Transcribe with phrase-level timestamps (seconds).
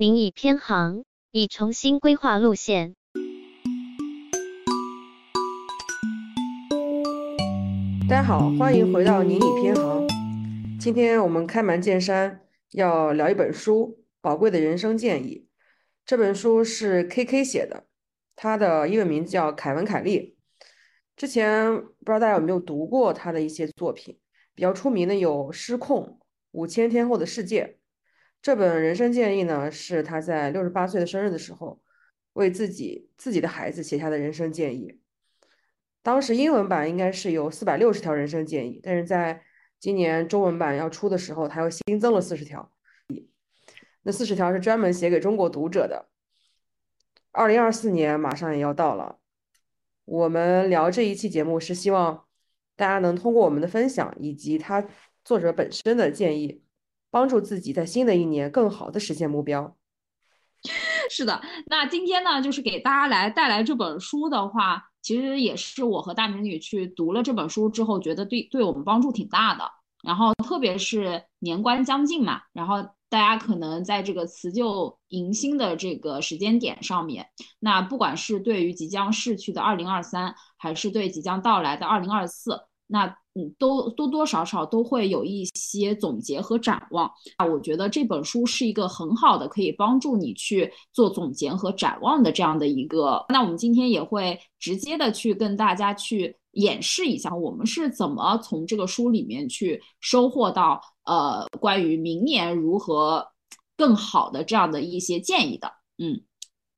[0.00, 2.94] 您已偏航，已重新规划路线。
[8.08, 10.08] 大家好，欢迎回到您已偏航。
[10.80, 12.40] 今天我们开门见山
[12.70, 15.46] 要聊一本书，《宝贵的人生建议》。
[16.06, 17.84] 这本书是 KK 写的，
[18.34, 20.38] 他的英文名字叫凯文·凯利。
[21.14, 24.18] 之前不知道大家有没有读过他的一些作品，
[24.54, 26.04] 比较出名的有《失控》
[26.52, 27.64] 《五千天后的世界》。
[28.42, 31.80] 这本人生建议呢，是他在六十八岁的生日的时候，
[32.32, 35.00] 为自己自己的孩子写下的人生建议。
[36.02, 39.42] 当时英文版应该是有四百六十条人生建议，但是在
[39.78, 42.72] 今年中文版要出的时候，他又新增了四十条。
[44.02, 46.08] 那四十条是专门写给中国读者的。
[47.32, 49.18] 二零二四年马上也要到了。
[50.06, 52.24] 我们聊这一期节目是希望
[52.74, 54.84] 大家能通过我们的分享以及他
[55.22, 56.64] 作者本身的建议，
[57.10, 59.76] 帮助自己在新的一年更好的实现目标。
[61.10, 69.70] 是的，那今天呢，就是给大家来带来这本书的话，其实也是我和大美女去读了这本书之后，觉得对对我们帮助挺大的。
[70.02, 72.86] 然后特别是年关将近嘛，然后。
[73.10, 77.26] 大家可能在这个辞旧迎新的这个时间点上面，
[77.58, 82.60] 那不管是对于即将逝去的二零二三，还是对即将到来的二零二四，
[82.90, 87.10] 那嗯，都多多少少都会有一些总结和展望。
[87.38, 93.24] 那我觉得这本书是一个很好的可以帮助你去做总结和展望的这样的一个。
[93.28, 96.36] 那我们今天也会直接的去跟大家去。
[96.54, 103.24] 演示一下我们是怎么从这个书里面去收获到呃关于明年如何
[103.76, 106.20] 更好的这样的一些建议的，嗯，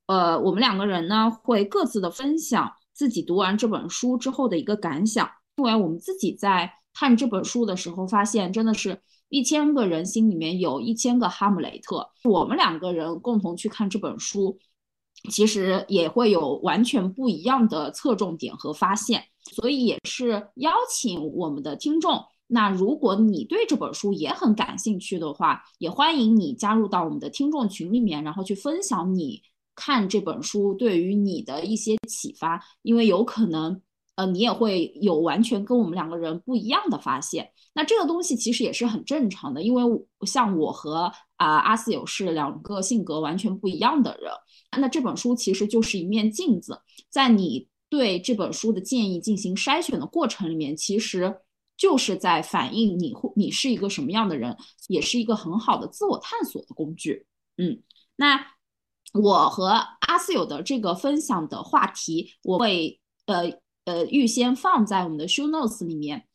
[0.09, 5.27] 呃，我们两个人呢会各自的分享自己读完这本书之后的一个感想，
[5.63, 14.59] 因为我们自己在看这本书的时候发现，真的是一千个人心里面有一千个哈姆雷特，我们两个人共同去看这本书，
[15.31, 19.23] 其实也会有完全不一样的侧重点和发现。
[19.53, 22.25] 所以也是邀请我们的听众。
[22.49, 29.41] 那如果你对这本书也很感兴趣的话，也欢迎你加入到我们的听众群里面，然后去分享你
[29.75, 32.63] 看这本书对于你的一些启发。
[32.83, 33.81] 因为有可能，
[34.17, 37.51] 呃，你也会有完全跟我们两个人不一样的发现。
[37.75, 39.83] 那这个东西其实也是很正常的，因为
[40.27, 44.33] 像我和啊阿四友是两个性格完全不一样的人。
[44.81, 46.81] 那这本书其实就是一面镜子，
[47.11, 47.69] 在你。
[47.93, 51.41] 对这本书的建议进行筛选的过程里面，其实
[51.77, 54.57] 就是在反映你会你是一个什么样的人，
[54.89, 57.27] 也是一个很好的自我探索的工具。
[57.59, 57.83] 嗯，
[58.17, 58.47] 那
[59.13, 59.67] 我和
[60.01, 66.27] 阿四友的这个分享的话题，我会呃呃预先放在我们的 show notes 里面。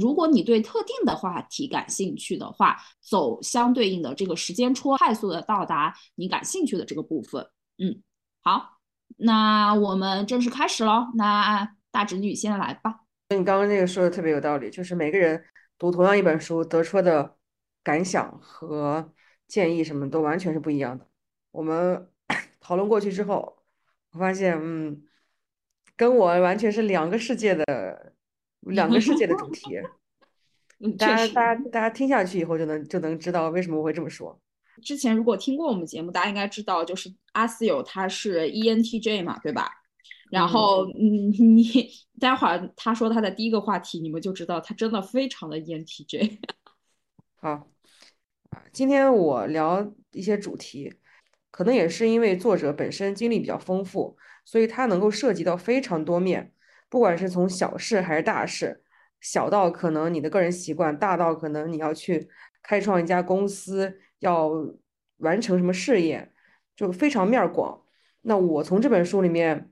[0.00, 7.46] 如果你对特定的话题感兴趣的话，走相对应的这个时间戳，快速的到达你感兴趣的这个部分。
[7.78, 8.02] 嗯，
[8.42, 8.78] 好。
[9.16, 11.08] 那我们正式开始喽。
[11.14, 13.00] 那大侄女先来吧。
[13.30, 15.44] 你刚刚那个说的特别有道理，就是每个人
[15.76, 17.36] 读同样一本书得出的
[17.82, 19.12] 感想和
[19.46, 21.06] 建议什么都完全是不一样的。
[21.50, 22.08] 我们
[22.60, 23.58] 讨论过去之后，
[24.12, 25.02] 我发现，嗯，
[26.00, 28.14] 跟我完全是两个世界的
[28.60, 29.76] 两个世界的主 题。
[30.78, 34.40] 嗯大家大家大家听下去以后就能就能知道为什么我会这么说。
[34.82, 39.70] 之前如果听过我们节目，大家应该知道，就是阿斯友他是 ENTJ 嘛，对吧？
[40.30, 46.38] 然后，嗯， 你待会儿他说他的第一个话题，你们就知道他真的非常的 ENTJ。
[47.42, 47.68] 好，
[48.72, 50.90] 今天我聊一些主题，
[51.60, 54.16] 可能也是因为作者本身经历比较丰富，
[54.46, 56.54] 所以他能够涉及到非常多面，
[56.88, 58.82] 不管是从小事还是大事，
[59.20, 62.30] 小到可能你的个人习惯，大到可能你要去
[62.62, 64.00] 开创一家公司。
[64.20, 64.50] 要
[65.18, 66.32] 完成什么事业，
[66.74, 67.82] 就非常面广。
[68.22, 69.70] 那我从这本书里面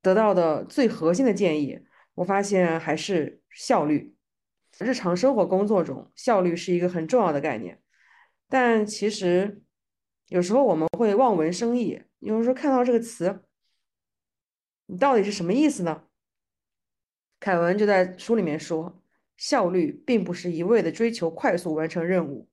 [0.00, 1.80] 得到的最核心的建议，
[2.14, 4.14] 我发现还是效率。
[4.78, 7.80] 日常生活工作中，效率是一个很重要的概念。
[8.48, 9.60] 但其实
[10.30, 13.42] 有时候我们会望文生义，有时候看到这个词，
[14.86, 16.04] 你到底是什么意思呢？
[17.40, 19.02] 凯文就在书里面说，
[19.36, 22.48] 效率并不是一味的追求快速完成任务，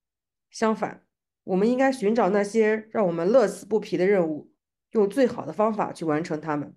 [0.50, 1.04] 相反。
[1.44, 4.50] 我们应该寻找那些让我们乐此不疲的任务，
[4.90, 6.74] 用最好的方法去完成它们。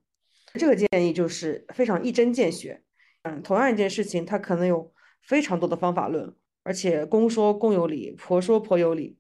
[0.54, 2.84] 这个建议就是非常一针见血。
[3.24, 4.94] 嗯，同样一件事情，它可能有
[5.24, 9.18] 非常多的方法论，而且公说公有理，婆说婆有理，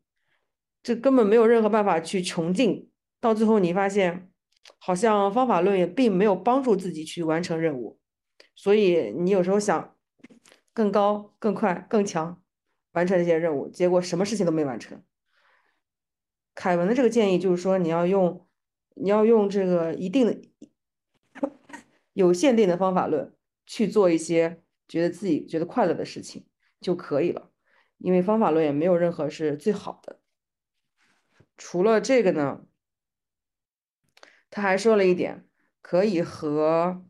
[0.83, 2.89] 这根本没有任何办法去穷尽。
[3.19, 4.31] 到最后，你发现
[4.79, 7.99] 好像方法论也并没有帮助自己去完成任务。
[8.55, 9.95] 所以你有时候想
[10.73, 12.41] 更高、更快、更强
[12.93, 15.03] 完成这些任务，结果什么事情都没完成。
[16.55, 18.47] 凯文的这个建议就是说，你要用
[18.95, 20.37] 你要用这个一定的
[22.13, 23.33] 有限定的方法论
[23.65, 26.45] 去做一些觉得自己觉得快乐的事情
[26.79, 27.51] 就可以了，
[27.99, 30.20] 因为方法论也没有任何是最好的。
[31.63, 32.61] 除了这个呢，
[34.49, 35.45] 他还说了一点，
[35.79, 37.05] 可以和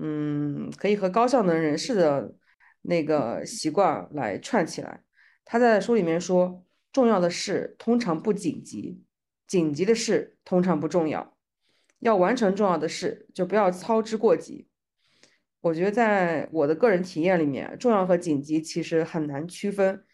[0.00, 2.34] 嗯，可以和高效能人士的
[2.80, 5.04] 那个习惯来串起来。
[5.44, 9.04] 他在书里面说，重要的事通常不紧急，
[9.46, 11.36] 紧急的事通常不重要。
[11.98, 14.68] 要完成重要的事，就不要操之过急。
[15.60, 20.06] 我觉得在我的个人体验里面，重要和紧急其实很难区分，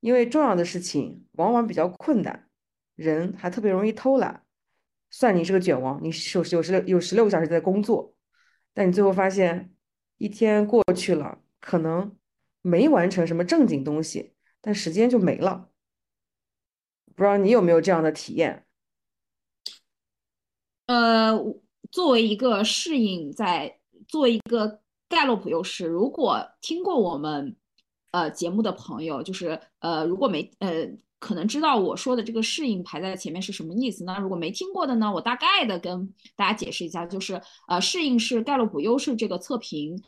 [0.00, 2.43] 因为重要的事情往往比较困难，
[2.94, 4.44] 人还特别容易偷懒。
[5.10, 8.14] 算你是个卷王，你有有十六有十六个小时在工作，
[8.72, 9.72] 但你最后发现
[10.18, 12.16] 一天过去了，可能
[12.62, 15.70] 没完成什么正经东西，但时间就没了。
[17.14, 18.66] 不知道你有没有这样的体验？
[20.86, 21.32] 呃，
[21.92, 27.56] 作为一个适应，在作为一个盖洛普优势，如果听过我们
[28.10, 30.88] 呃节目的朋友，就是呃如果没呃
[31.24, 34.04] 可能知道我说的这个适应排在前面是什么意思。
[34.04, 40.02] 那如果没听过的呢，我大概的跟大家解释一下，就是呃适应是盖洛普优势这个测评。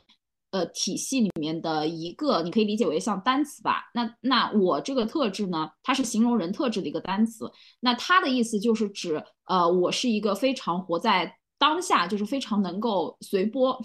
[0.52, 3.90] 呃，体系里面的一个，你可以理解为像单词吧。
[3.92, 7.50] 那那我这个特质呢，它是形容人特质的一个单词。
[7.80, 13.78] 那它的意思就是指，呃，我是一个非常活在当下，就是非常能够随波，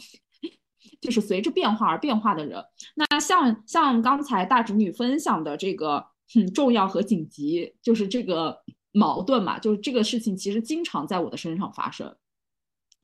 [1.01, 2.63] 就是随着变化而变化的人。
[2.95, 6.05] 那像像刚才大侄女分享的这个
[6.53, 8.61] 重要和紧急，就是这个
[8.91, 12.15] 矛盾嘛，就是这个事情其实经常在我的身上发生。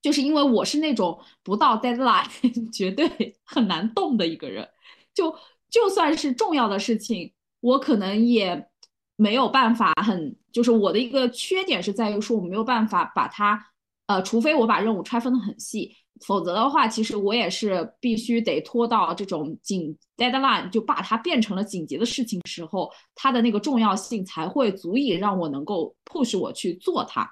[0.02, 2.24] 就是因为我是那种不到 deadline
[2.72, 4.70] 绝对很难动的一个人，
[5.14, 5.36] 就
[5.70, 8.70] 就算是重要的事情，我可能也
[9.16, 13.72] 没有办法很，就是我的一个缺点是在于说我没有办法把它，
[14.06, 15.94] 呃，除非我把任务拆分的很细，
[16.26, 27.30] 否则的话，其实我也是必须得拖到这种紧 deadline 就把它变成了紧急的事情时候，它的那个重要性才会足以让我能够 push 我去做它，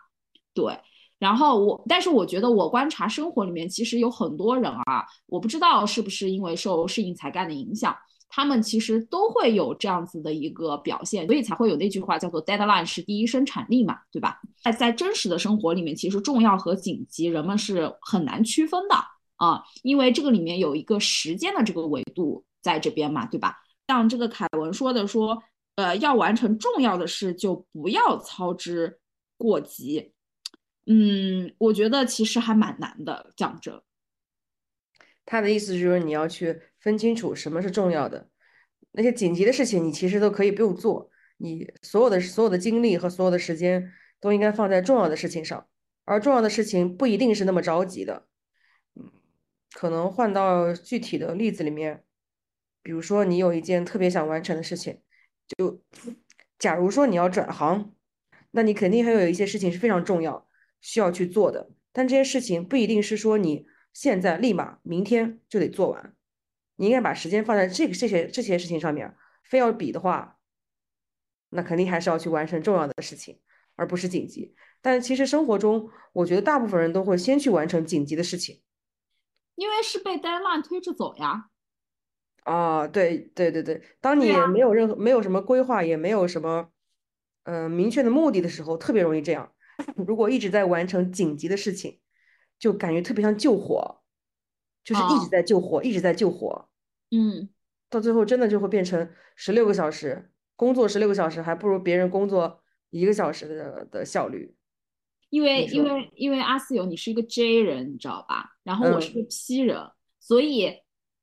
[0.54, 0.78] 对。
[1.18, 7.96] 然后我，但是我觉得我观察生活里面，其实有很多人啊，我不知道是不是因为受适应才干的影响，
[8.30, 14.42] 他们其实都会有这样子的一个表现，所以才会有那句话叫做 “deadline 是第一生产力”嘛，对吧？
[14.62, 18.96] 在在真实的生活里面，其实重要和紧急人们是很难区分的
[19.38, 23.56] 啊，因为这个里面有一个时间的这个维度在这边嘛，对吧？
[23.88, 25.42] 像这个凯文说的说，
[25.76, 29.00] 呃，要完成重要的事就不要操之
[29.38, 30.12] 过急。
[30.88, 33.74] 嗯，我觉得其实还蛮难的，讲真。
[35.26, 38.30] 他的意思就是你要去分清楚什么是重要的，
[38.92, 45.68] 那些紧急的事情你其实都可以不用做，你所有的所有的精力和所有的时间都应该放在重要的事情上，
[46.04, 48.28] 而重要的事情不一定是那么着急的。
[48.96, 49.12] 嗯，
[49.74, 52.04] 可能换到具体的例子里面，
[52.84, 55.02] 比如说你有一件特别想完成的事情，
[55.58, 55.82] 就
[56.60, 57.94] 假如说你要转行，
[58.52, 60.48] 那你肯定还有一些事情是非常重要。
[60.82, 66.14] 需要去做的，但这些事情不一定是说你现在立马明天就得做完，
[66.76, 69.16] 你应该把时间放在这个这些这些事情上面。
[69.42, 70.38] 非要比的话，
[71.50, 73.40] 那肯定还是要去完成重要的事情，
[73.78, 74.54] 而不是紧急。
[74.82, 78.62] 但其实生活中，我觉得大部分人都会先去完成紧急的事情，
[79.56, 81.50] 因为是被 deadline 推着走呀。
[82.44, 86.70] 啊，对对对对，当你没有任何没有什么规划，也没有什么
[87.44, 89.54] 呃明确的目的的时候，特别容易这样。
[89.96, 92.02] 如果一直在完成紧急的事情，
[92.60, 94.02] 就感觉特别像救火，
[94.84, 96.68] 就是一直在救火，一直在救火。
[97.12, 97.50] 嗯，
[97.90, 104.56] 到最后真的就会变成十六个小时工作，十六个小时还不如别人工作一个小时的的效率。
[105.30, 108.52] 因为因为因为阿四友你是一个 J 人，你知道吧？
[108.64, 109.78] 然后我是个 P 人，
[110.20, 110.72] 所以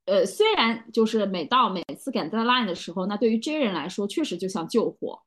[0.04, 5.22] 呃，虽然就是每到每次赶 deadline 的时候，那对于 J 人来说确实就像救火。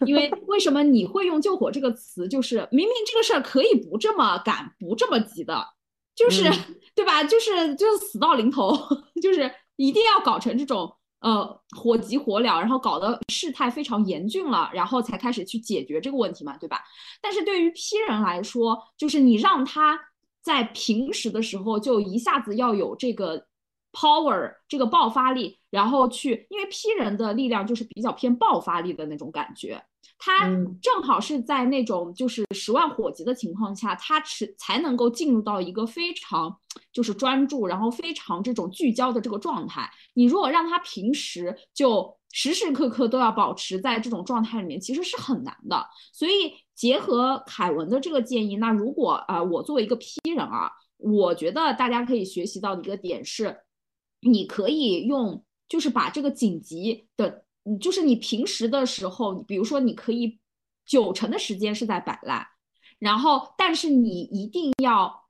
[0.06, 2.26] 因为为什么你会用“救火”这个词？
[2.26, 5.66] 就是明明这个事儿可以不这么赶，不这么急的，
[6.14, 6.50] 就是
[6.94, 7.22] 对吧？
[7.24, 8.76] 就是就是死到临头，
[9.22, 10.90] 就是一定要搞成这种
[11.20, 16.82] 呃火急火燎，然后搞得事态非常严峻了，然后才开始去解决这个问题嘛，对吧？
[17.20, 20.00] 但是对于 P 人来说，就是你让他
[20.42, 23.46] 在平时的时候就一下子要有这个
[23.92, 29.82] power，这个爆发力，然后去，因为 P 人的力量就是比较偏爆发力的那种感觉。
[30.22, 36.54] 他嗯正好是在那种就是十万火急的情况下，他才才能够进入到一个非常
[36.92, 39.90] 就是专注，然后非常这种聚焦的这个状态。
[40.12, 45.84] 你如果让他平时就时时刻刻都要保持在这种状态里面，其实是很难的。
[46.12, 53.56] 所以结合凯文的这个建议，那如果啊、呃我作为一个 P 人啊，我觉得大家可以学习到的一个点是，
[54.20, 60.38] 你可以用就是把这个紧急的，嗯就是你平时的时候，比如说你可以
[60.84, 62.46] 九成的时间是在摆烂，
[62.98, 65.28] 然后但是你一定要，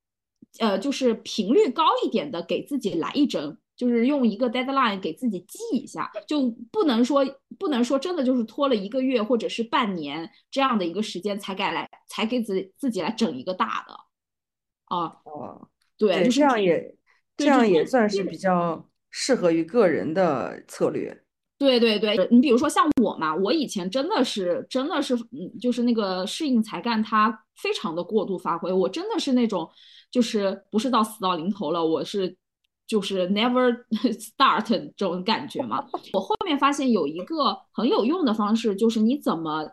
[0.59, 3.59] 呃，就是频率高一点的给自己来一针。
[3.77, 7.25] 就是用一个 deadline 给自己记一下，就不能说
[7.59, 13.95] 不能说真的就是拖了一个月或者是半年这样的一个时间才敢来才给自自己来整一个大的，
[14.85, 16.95] 啊，哦，对，就是这样也
[17.39, 21.25] 这样也算是比较适合于个人的策略。
[21.61, 28.73] 对对对，你比如说像我嘛，我以前真的是真的是，嗯，就是那个适应才干，它非常的过度发挥。
[28.73, 29.69] 我真的是那种，
[30.11, 32.35] 就是不是到死到临头了，我是
[32.87, 33.77] 就是 never
[34.17, 34.65] start
[34.97, 35.85] 这种感觉嘛。
[36.15, 39.69] 我后面发现有一个很有用的方式，就是你怎么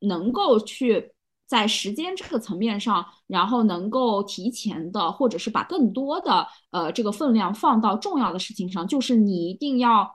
[0.00, 1.12] 能够去
[1.46, 10.10] 在时间这个层面上，然后能够提前的，或者是把更多的呃这个分量放到重要的事情上，就是你一定要。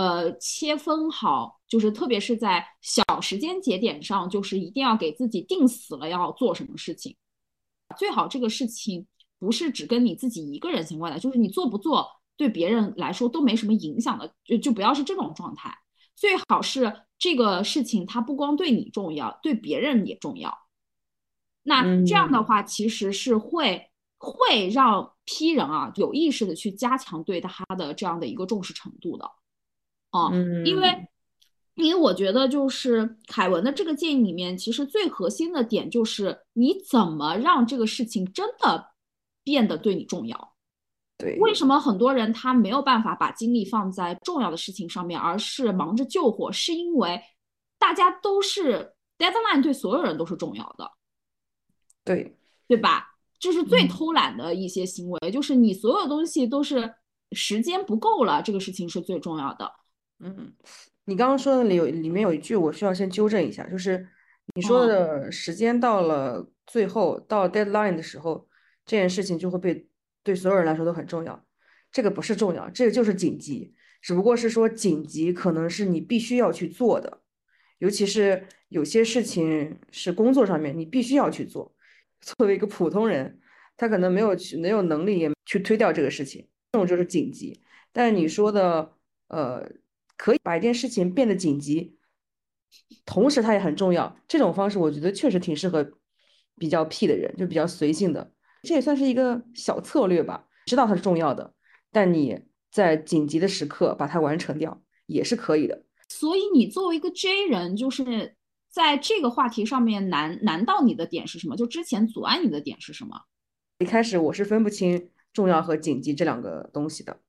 [0.00, 7.14] 呃，切分好，就是特别是在小时间节点上，就是一定要给自己定死了要做什么事情。
[7.98, 9.06] 最好这个事情
[9.38, 15.70] 不是只跟你自己一个人相关的，就是你做不做对别人来说都没什么影响的，就就不要是这种状态。
[16.16, 20.56] 最好是这个事情它不光对你重要，对别人也重要。
[21.62, 29.30] 那这样的话，其实是会会让批人啊有意识的去加强对他的这样的一个重视程度的。
[30.10, 31.08] 啊，嗯，因为
[31.74, 38.92] 因为我觉得就是凯文的这个建议里面，其实最核心的点就是你怎么让这个事情真的
[39.42, 40.54] 变得对你重要。
[41.16, 46.50] 对，为什么很多人他没有办法把精力放在重要的事情上面，而是忙着救火？
[46.50, 47.20] 是因为
[47.78, 50.90] 大家都是 deadline 对所有人都是重要的，
[52.04, 52.36] 对，
[52.66, 53.06] 对吧？
[53.38, 56.94] 这是最嗯偷懒的一些行为，就是你所有东西都是
[57.32, 59.79] 时间不够了，这个事情是最重要的。
[60.20, 60.52] 嗯，
[61.06, 64.06] 你刚刚说的里有里面有一句我需要先纠正一下，就是
[64.54, 68.46] 你说哦的时间到了最后到 deadline 的时候，
[68.84, 69.88] 这件事情就会被
[70.22, 71.44] 对所有人来说都很重要。
[71.90, 77.22] 这个不是重要，这个就是紧急，只不过是说紧急可能是你必须要去做的，
[77.78, 81.74] 尤其是有些事情是工作上面你必须要去做。
[82.20, 83.40] 作为一个普通人，
[83.76, 87.60] 他可能没有去没有能力也去推掉这个事情，这种就是紧急。
[87.92, 88.92] 但是你说的，
[89.28, 89.66] 呃，
[90.20, 91.96] 可以把一件事情变得紧急，
[93.06, 94.14] 同时它也很重要。
[94.28, 95.92] 这种方式我觉得确实挺适合
[96.56, 98.30] 比较 P 的人，就比较随性的。
[98.64, 101.54] 这也算是一个小策略吧，知道它是重要的，
[101.90, 102.38] 但你
[102.70, 105.86] 在紧急的时刻把它完成掉也是可以的。
[106.10, 108.36] 所以你作为一个 J 人，就是
[108.68, 111.56] 在这个话题上面难难到你的点是什么？
[111.56, 113.18] 就之前阻碍你的点是什么？
[113.78, 117.20] 一开始我是分不清重要和紧急这两个东西的。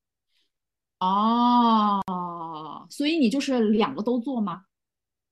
[1.01, 4.65] 哦，所以你就是两个都做吗？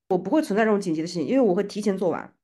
[0.08, 2.34] 我不会存在这种紧急的事情，因为我会提前做完。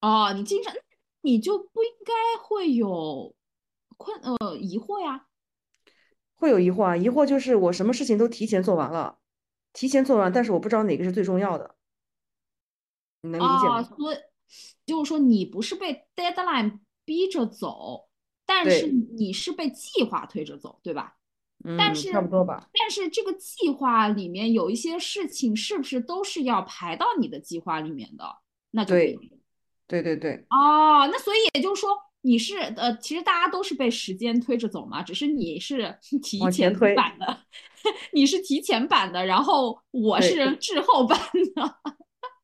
[0.00, 0.74] 哦，你经常
[1.20, 2.12] 你就不应该
[2.42, 3.34] 会有
[3.96, 5.26] 困呃疑惑呀。
[6.34, 9.18] 会有疑惑啊，疑惑就是我什么事情都提前做完了，
[9.72, 11.76] 提前做完，但是我不知道哪个是最重要的，
[13.22, 13.82] 你能理解啊，吗？
[13.84, 14.16] 所以
[14.84, 18.08] 就是说你不是被 deadline 逼着走，
[18.44, 21.16] 但是对你是被计划推着走，对吧？
[21.78, 22.68] 但嗯，是差不多吧。
[22.78, 28.24] 但是这个计划里面有一些事情，是不是都是要排到你的计划里面的？
[28.72, 29.18] 那就对
[29.86, 31.08] 对对对，哦。
[31.10, 31.90] 那所以也就是说，
[32.22, 37.38] 你是呃，其实大家都是被时间推着走嘛，只是你是提前推版的，
[38.12, 41.18] 你是提前版的，然后我是滞后版
[41.54, 41.76] 的，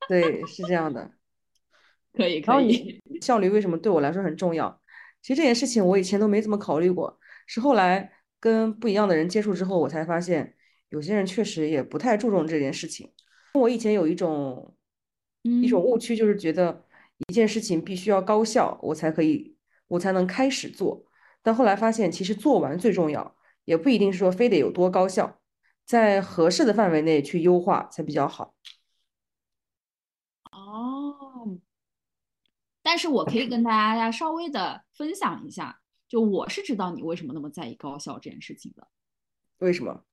[0.07, 1.11] 对，是这样的。
[2.13, 3.01] 可以然后可以。
[3.05, 4.81] 你效率为什么对我来说很重要？
[5.21, 8.11] 其实这件事情我以前都没怎么考虑过，是后来
[8.41, 10.55] 跟不一样的人接触之后，我才发现
[10.89, 13.13] 有些人确实也不太注重这件事情。
[13.53, 14.75] 我以前有一种
[15.43, 16.85] 一种嗯误区，就是觉得
[17.27, 19.55] 一件事情必须要高效，我才可以，
[19.87, 21.05] 我才能开始做。
[21.43, 25.39] 但后来发现，其实做完最重要，也不一定是说非得有多高效，
[25.85, 28.55] 在合适的范围内去优化才比较好。
[30.51, 31.59] 哦，
[32.81, 35.80] 但是我可以跟大家稍微的分享一下，
[36.11, 38.85] 就我是知道你为什么那么在意高效这件事情的。
[39.59, 40.03] 为什么？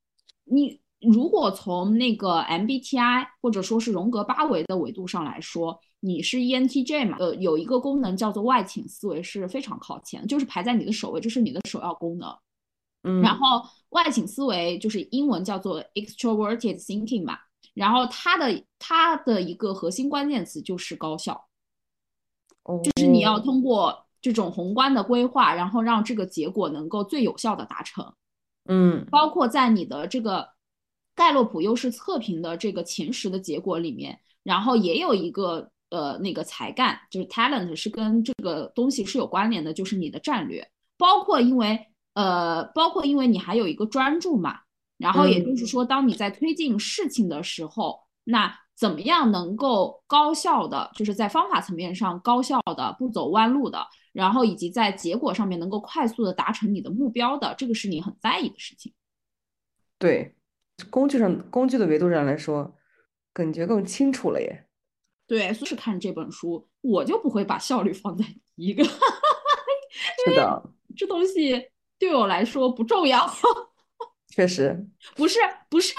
[0.44, 7.16] 你如果从那个 MBTI 或者说是荣格八维的维度上来说，你是 ENTJ 嘛？
[7.18, 12.32] 呃，有一个功能叫做外倾思维是非常靠前，就是排在你的首位，这是你的首要功能。
[13.02, 17.36] 嗯，然后外倾思维就是英文叫做 extroverted thinking 嘛，
[17.74, 21.48] 然后它的它的一个核心关键词就是高效，
[22.84, 28.12] 就是你要通过这种宏观的规划，然后让这个结果能够最有效的达成。
[28.70, 30.46] 嗯，包括在你的这个
[31.14, 41.78] 盖洛普优势测评的这个前十的结果里面，然后也有一个呃那个才干，就是 talent 是跟这个东西是有关联的，就是你的战略，包括因为
[42.12, 44.58] 呃包括因为你还有一个专注嘛，
[44.98, 53.86] 然后也就是说，当你在推进事情的时候，那怎么样能够高效的，就是在方法层面上高效的不走弯路的。
[54.18, 58.92] 然后以及在结果上面能够快速的达成你的目标的，这个是你很在意的事情。
[59.96, 60.34] 对，
[60.90, 62.74] 工具上工具的维度上来说，
[63.32, 64.66] 感觉更清楚了耶。
[65.28, 68.24] 对，是看这本书，我就不会把效率放在
[68.56, 73.24] 第一个，是的，这东西对我来说不重要。
[74.34, 74.84] 确实，
[75.14, 75.38] 不是
[75.70, 75.94] 不是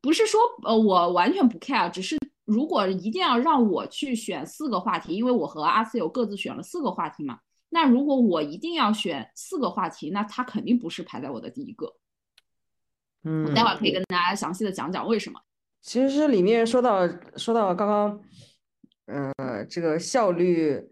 [0.00, 7.38] 不是说呃我完全不 care，只是如果一定要让我去选四个话题，因为我和阿思有各自选了四个话题嘛。
[7.72, 11.96] 那如果我一定要选四个话题，那它肯定不是排在我的第一个。
[13.22, 15.40] 嗯，我待会儿可以跟大家详细的讲讲为什么。
[15.80, 18.20] 其实里面说到说到刚刚，
[19.06, 20.90] 呃，这个效率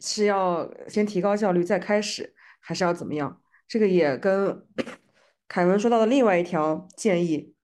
[0.00, 3.40] 是要先提高效率再开始，还是要怎么样？
[3.68, 4.66] 这个也跟
[5.46, 7.54] 凯文说到的另外一条建议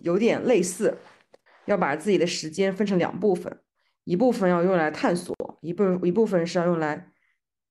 [0.00, 0.98] 有点类似，
[1.66, 3.60] 要把自己的时间分成两部分，
[4.02, 7.11] 一部分要用来探索，一部一部分是要用来。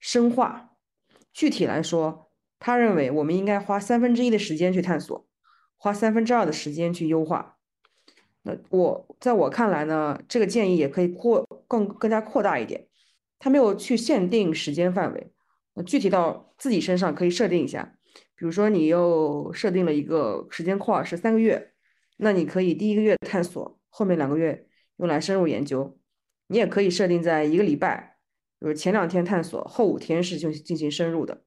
[0.02, 0.72] 深化，
[1.32, 5.26] 具体来说，他认为我们应该花三分之一的时间去探索，
[5.78, 7.58] 花三分之二的时间去优化。
[8.42, 12.88] 那我在我看来呢，这个建议也可以扩更更加扩大一点。
[13.38, 15.32] 他没有去限定时间范围，
[15.76, 17.96] 那具体到自己身上可以设定一下。
[18.36, 21.74] 比如说，你又设定了一个时间块是三个月，
[22.18, 24.68] 那你可以第一个月探索，后面两个月
[24.98, 26.00] 用来深入研究。
[26.48, 28.11] 你也可以设定在一个礼拜。
[28.62, 31.44] 就是前两天探索，后五天是就进行深入的。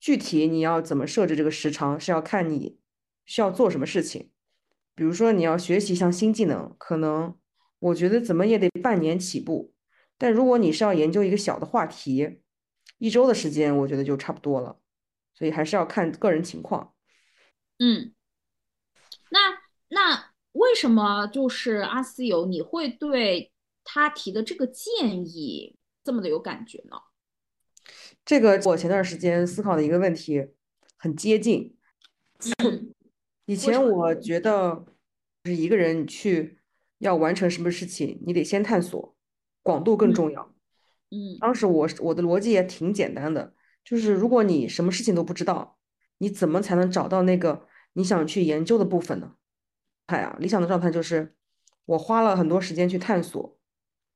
[0.00, 2.78] 具体你要怎么设置这个时长，是要看你
[3.26, 4.30] 需要做什么事情。
[4.94, 7.36] 比如说你要学习一项新技能，可能
[7.78, 9.74] 我觉得怎么也得半年起步。
[10.16, 12.40] 但如果你是要研究一个小的话题，
[12.96, 14.80] 一周的时间我觉得就差不多了。
[15.34, 16.94] 所以还是要看个人情况。
[17.78, 18.14] 嗯，
[19.30, 19.38] 那
[19.88, 23.52] 那为什么就是阿斯友你会对
[23.84, 25.77] 他提的这个建议？
[26.08, 26.96] 这么的有感觉呢？
[28.24, 30.52] 这个我前段时间思考的一个问题
[30.96, 31.76] 很接近。
[33.44, 34.86] 以前我觉得
[35.44, 36.60] 是一个人去
[36.96, 39.14] 要完成什么事情，你得先探索，
[39.62, 40.54] 广度更重要。
[41.10, 43.52] 嗯，当时我我的逻辑也挺简单的，
[43.84, 45.78] 就是如果你什么事情都不知道，
[46.16, 49.34] 你怎么才能找到那个你想去研究的部分呢？
[50.06, 51.34] 态啊，理想的状态就是
[51.84, 53.58] 我花了很多时间去探索，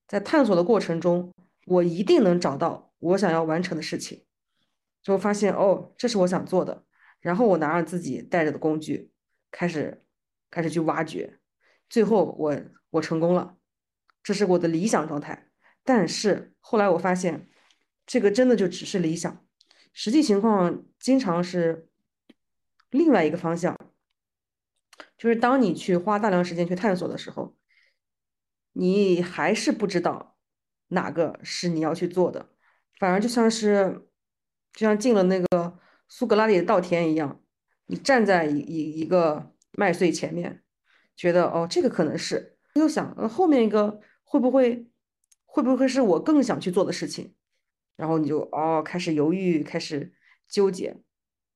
[0.09, 1.31] 在探索的过程中。
[1.67, 4.25] 我一定能找到我想要完成的事情，
[5.03, 6.85] 就发现哦，这是我想做的。
[7.21, 9.13] 然后我拿着自己带着的工具，
[9.51, 10.05] 开始
[10.51, 11.39] 开始去挖掘，
[11.89, 13.57] 最后我我成功了，
[14.25, 15.49] 这是我的理想状态。
[15.85, 17.49] 但是后来我发现，
[18.05, 19.47] 这个真的就只是理想，
[19.93, 21.89] 实际情况经常是
[22.91, 23.79] 另外一个方向，
[25.17, 27.55] 就是当你去花大量时间去探索的时候，
[28.73, 30.32] 你还是不知道。
[30.93, 32.51] 哪个是你要去做的？
[32.99, 34.09] 反而就像是，
[34.73, 35.79] 就像进了那个
[36.09, 37.43] 苏格拉底的稻田一样，
[37.87, 40.63] 你站在一一一个麦穗前面，
[41.17, 44.91] 觉得哦，这个可能是，又想后面一个会不会
[45.47, 47.35] 会不会是我更想去做的事情？
[47.97, 50.15] 然后你就哦开始犹豫，开始
[50.47, 50.97] 纠结，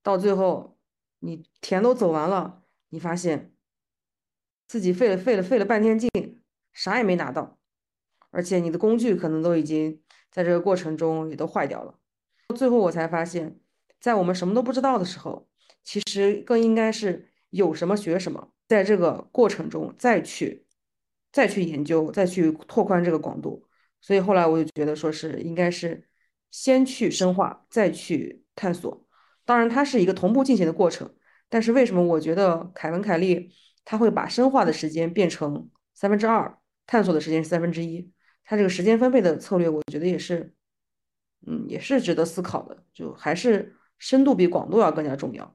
[0.02, 0.78] 到最后
[1.20, 3.54] 你田都走完了，你发现
[4.66, 6.10] 自己费了费了费了半天劲，
[6.72, 7.58] 啥也没拿到。
[8.36, 9.98] 而且你的工具可能都已经
[10.30, 11.98] 在这个过程中也都坏掉了。
[12.54, 13.58] 最后我才发现，
[13.98, 15.48] 在我们什么都不知道的时候，
[15.82, 20.66] 其实更应该是有什么学什么，在这个过程中再去
[21.32, 23.66] 再去研究，再去拓宽这个广度。
[24.02, 26.06] 所以后来我就觉得，说是应该是
[26.50, 29.06] 先去深化，再去探索。
[29.46, 31.10] 当然，它是一个同步进行的过程。
[31.48, 33.50] 但是为什么我觉得凯文·凯利
[33.84, 38.12] 他会把深化的时间变成三分之二，探索的时间是三分之一？
[38.46, 40.54] 他这个时间分配的策略，我觉得也是，
[41.46, 42.82] 嗯，也是值得思考的。
[42.94, 45.54] 就还是深度比广度要更加重要。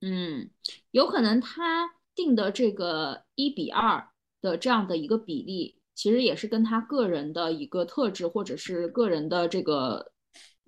[0.00, 0.48] 嗯，
[0.92, 4.08] 有可能他定的这个一比二
[4.40, 10.12] 的这样的一个比例，其实也是跟他个人的一个特质，或者是个人的这个，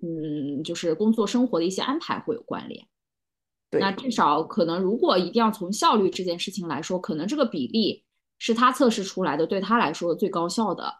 [0.01, 2.85] 嗯，就是工作生活的一些安排会有关联。
[3.71, 8.03] 那至少可能，如果一定要从效率这件事情来说，可能这个比例
[8.43, 10.93] 是他测试出来的，对他来说最高效的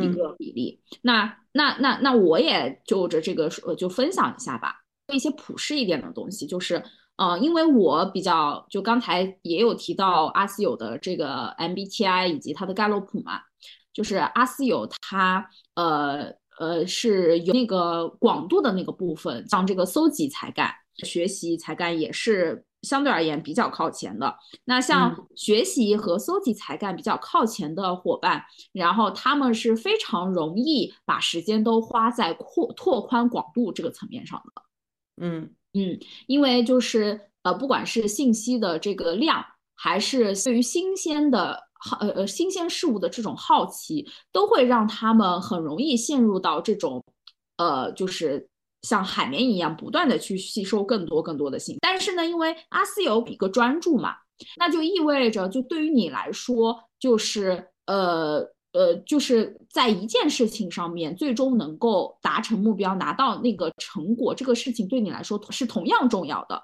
[0.00, 0.80] 一个比例。
[1.02, 4.76] 那那那那我也就着这个呃就分享一下吧，
[5.12, 6.80] 一些普适一点的东西，就是
[7.16, 13.40] 呃，因为我比较就刚才也有提到阿斯有的这个 MBTI 以及它的盖洛普嘛，
[13.92, 15.44] 就是阿斯有它
[15.74, 20.72] 呃呃是有那个广度的那个部分，像这个搜集才干。
[21.04, 24.36] 学习才干也是相对而言比较靠前的。
[24.64, 34.62] 那像学习和搜集才干比较靠前的伙伴，然后他们是非常容易把时间都花在扩拓宽广度这个层面上的。
[35.20, 47.04] 嗯嗯，因为就是呃，不管是信息的这个量，还是对于新鲜的好呃呃新鲜事物的这种好奇，都会让他们很容易陷入到这种
[47.56, 48.48] 呃就是。
[48.82, 54.16] 像海绵一样不断的去吸收更多更多的信息，但是呢，因为阿斯有一个专注嘛，
[54.58, 66.62] 那就意味着就对于你来说，就是呃呃，就是在一件事情上面最终能够达成目标，拿到那个成果，这个事情对你来说是同样重要的。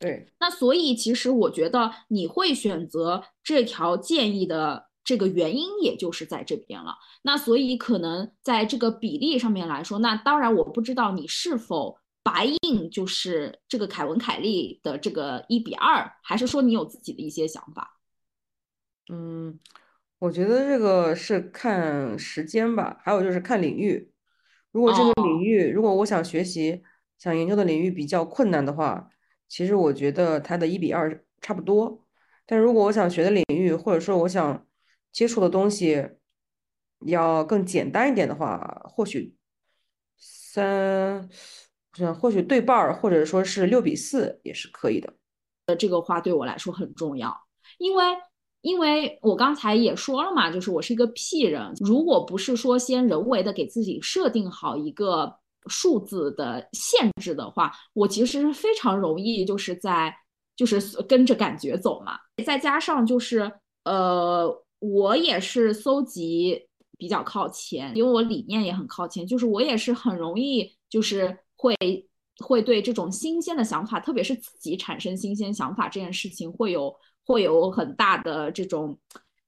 [0.00, 4.87] 对，那所以其实我觉得你会选择这条建议的。
[5.08, 17.98] 这个原因也就是在这边了，那所以可能在这个比例上面来说，那当然我不知道你是否白印就是这个凯文凯利的这个一比二，还是说你有自己的一些想法？
[19.10, 19.58] 嗯，
[20.18, 24.12] 我觉得这个是看时间吧，还有就是看领域。
[24.72, 26.82] 如果这个领域，如果我想学习、
[27.16, 29.08] 想研究的领域比较困难的话，
[29.48, 32.04] 其实我觉得它的一比二差不多。
[32.44, 34.66] 但如果我想学的领域，或者说我想
[35.12, 36.10] 接触的东西
[37.06, 39.34] 要更简单一点的话，或许
[40.16, 41.28] 三，
[42.20, 45.14] 或许对半儿，或者说是六比四也是可以的。
[45.66, 47.36] 呃，这个话对我来说很重要，
[47.78, 48.04] 因为
[48.60, 60.14] 因为我刚才也说了嘛，就是我是一个 P 人，如果不是说先人为的给自己设定好一个数字的限制的话，我其实非常容易就是在
[60.56, 63.52] 就是跟着感觉走嘛，再加上就是
[63.84, 64.64] 呃。
[64.80, 71.76] 我也是搜集比较靠前，因为我理念也很靠前，就是我也是很容易就是会
[72.38, 78.96] 会对这种新鲜的想法，特别是自己产生新鲜想法这件事情，会有会有很大的这种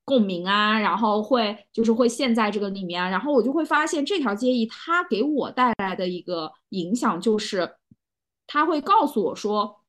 [0.04, 7.76] 共鸣啊，然后会就是会陷在这个里面，然后我就会发现这条建议它给我带来的一个影响就是，
[8.46, 9.82] 它会告诉我说，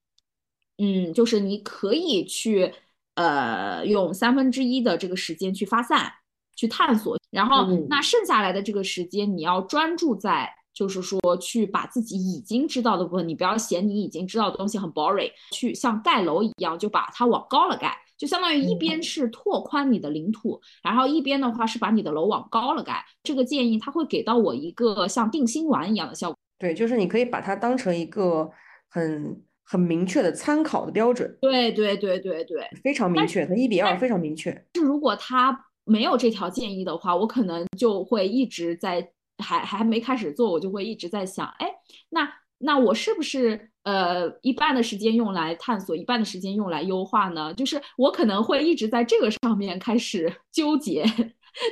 [0.77, 2.73] 嗯，就是你可以去。
[3.15, 6.11] 呃，用三分之一的这个时间去发散、
[6.55, 23.03] 去探索，然后那剩下来的这个时间，你要专注在，就是说去把自己已经知道的部分，你不要嫌你已经知道的东西很 boring，去像盖楼一样，就把它往高了盖，就相当于一边是拓宽你的领土，然后一边的话是把你的楼往高了盖。
[23.23, 26.37] 这个建议它会给到我一个像定心丸一样的效果。
[26.57, 28.49] 对，就是你可以把它当成一个
[28.89, 29.43] 很。
[29.71, 34.51] 很明确的参考的标准，对对对对对，非常明确，它一比二非常明确。
[34.75, 39.07] 是如果他没有这条建议的话，我可能就会一直在
[39.37, 41.67] 还还没开始做，我就会一直在想，哎，
[42.09, 47.53] 那那我是不是呃一半的时间用来探索，一半的时间用来优化呢？
[47.53, 51.05] 就是我可能会一直在这个上面开始 纠结，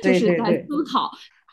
[0.02, 1.10] 就是在思考，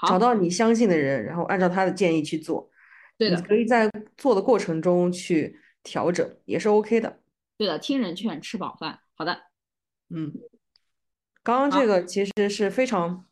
[0.07, 2.69] 找到你相信的人，然后按照他的建议去做。
[3.17, 5.59] 对的，可以在做的过程中去。
[5.87, 7.21] 调整也是 OK 的，
[7.57, 8.99] 对的，听人劝，吃饱饭。
[9.13, 9.43] 好的，
[10.09, 10.33] 嗯，
[11.41, 13.25] 刚刚这个其实是非常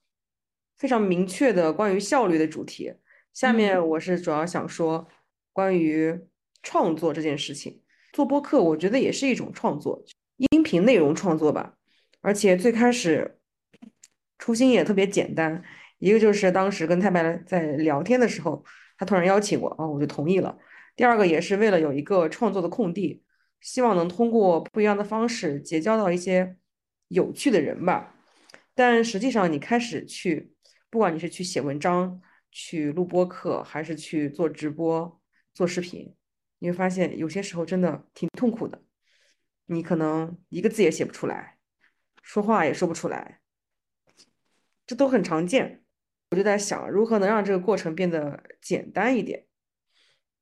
[0.78, 2.94] 非常明确的关于效率的主题。
[3.34, 5.06] 下面我是主要想说
[5.52, 6.18] 关于
[6.64, 7.82] 创作这件事情。
[8.14, 10.02] 做播客，我觉得也是一种创作，
[10.38, 11.76] 音频内容创作吧。
[12.22, 13.38] 而且最开始
[14.40, 15.62] 初心也特别简单，
[15.98, 18.64] 一个就是当时跟太白在聊天的时候，
[18.98, 20.58] 他突然邀请我，啊，我就同意了。
[20.96, 23.24] 第二个也是为了有一个创作的空地，
[23.60, 26.56] 希望能通过不一样的方式结交到一些
[27.10, 28.16] 有趣的人吧。
[28.74, 30.54] 但实际上，你开始去，
[30.90, 35.22] 不管你是去写文章、去录播课，还是去做直播、
[35.54, 36.16] 做视频，
[36.60, 38.82] 你会发现有些时候真的挺痛苦的。
[39.66, 41.58] 你可能一个字也写不出来，
[42.22, 43.40] 说话也说不出来，
[44.86, 45.84] 这都很常见。
[46.32, 49.46] 我就在想，如何能让这个过程变得简单一点。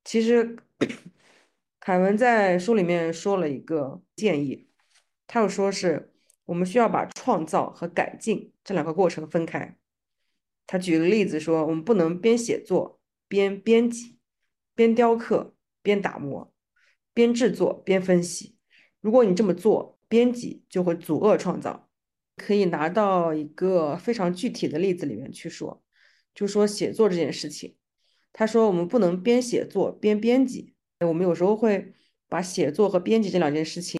[0.04, 0.56] 其实
[1.80, 4.68] 凯文在书里面说了一个建议，
[5.26, 6.12] 他又说是
[6.44, 9.76] 我们需要把创造和改进这两个过程分开。
[10.66, 14.18] 他举个例子说，我们不能边写作边编辑，
[14.74, 16.52] 边雕刻边打磨，
[17.12, 18.56] 边制作边分析。
[19.00, 21.88] 如果你这么做，编辑就会阻遏创造。
[22.36, 25.82] 可以拿到一个非常具体的例子里面去说，
[26.34, 27.76] 就说写作这件事情。
[28.34, 31.94] 他说我们不能边写作边编辑，我们有时候会
[32.28, 33.98] 把写作和编辑这两件事情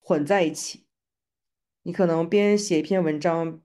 [0.00, 0.86] 混在一起。
[1.82, 3.60] 你可能边写一篇文章。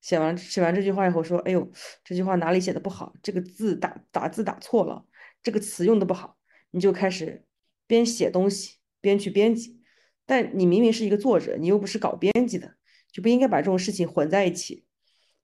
[0.00, 1.70] 写完写完这句话以后，说：“哎呦，
[2.02, 3.12] 这句话哪里写的不好？
[3.20, 5.04] 这个字打打字打错了，
[5.42, 6.38] 这个词用的不好。”
[6.70, 7.44] 你就开始
[7.86, 9.82] 边写东西边去编辑，
[10.24, 12.76] 但你明明是一个作者，你又不是搞编辑的，
[13.10, 14.86] 就不应该把这种事情混在一起。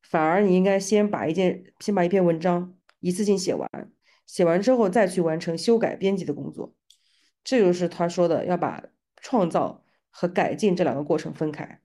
[0.03, 3.69] 反而你应该先把一件先把一篇文章一次性写完，
[4.27, 6.75] 写完之后再去完成修改编辑的工作。
[7.43, 8.83] 这就是他说的要把
[9.17, 11.81] 创造和改进这两个过程分开。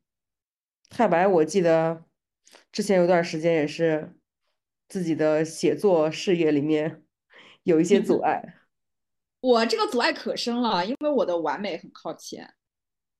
[0.90, 2.06] 太白，我记得。
[2.72, 4.16] 之前有段时间也是
[4.88, 7.04] 自己的写作事业里面
[7.62, 8.56] 有一些阻碍，
[9.40, 12.52] 我这个阻碍可深了，因为我的完美很靠前，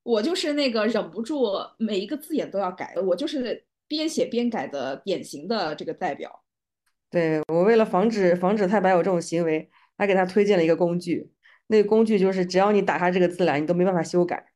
[0.02, 1.46] 我就是那个忍不住
[1.78, 6.44] 每一个字眼都要改，我就是边写边改的典型的这个代表。
[7.10, 11.32] 对我为了防止防止太白有这种行为，还给他推荐了一个工具，
[11.68, 14.52] 那个工具就是只要你打开这个字来，你都没办法修改，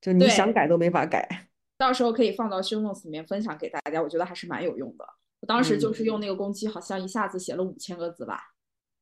[0.00, 1.48] 就你想改都没法改。
[1.78, 5.04] 到时候可以放到 show notes 里面分享给大家，我觉得还是蛮有用的。
[5.40, 8.40] 我当时就是用那个工具，好像一下子写了五千个字吧。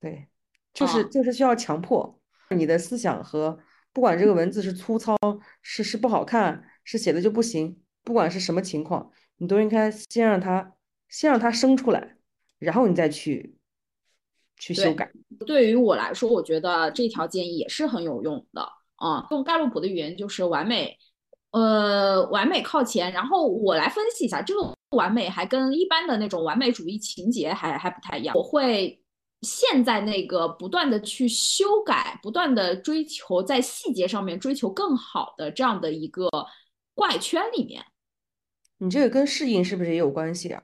[0.00, 0.28] 对，
[0.72, 3.58] 就是就是需要强迫你的思想和
[3.92, 5.16] 不管这个文字是粗糙，
[5.62, 10.74] 是是不好看，是写的就不行，不管是什么情况，你都应该先让它
[11.08, 12.13] 先让它生出来，
[12.64, 13.54] 然后你再去
[14.56, 15.10] 去修改。
[15.46, 19.26] 对于我来说，我觉得这条建议也是很有用的啊。
[19.30, 20.98] 用盖洛普的语言就是完美。
[21.50, 28.34] 呃，完美靠前，然后我来分析一下，这个完美还跟一般的那种完美主义情节还还不太一样。
[28.34, 29.00] 我会
[29.42, 36.28] 陷在那个不断的去修改、不断的追求在细节上面追求更好的这样的一个
[36.92, 37.84] 怪圈里面。
[38.78, 40.60] 你这个跟适应是不是也有关系啊？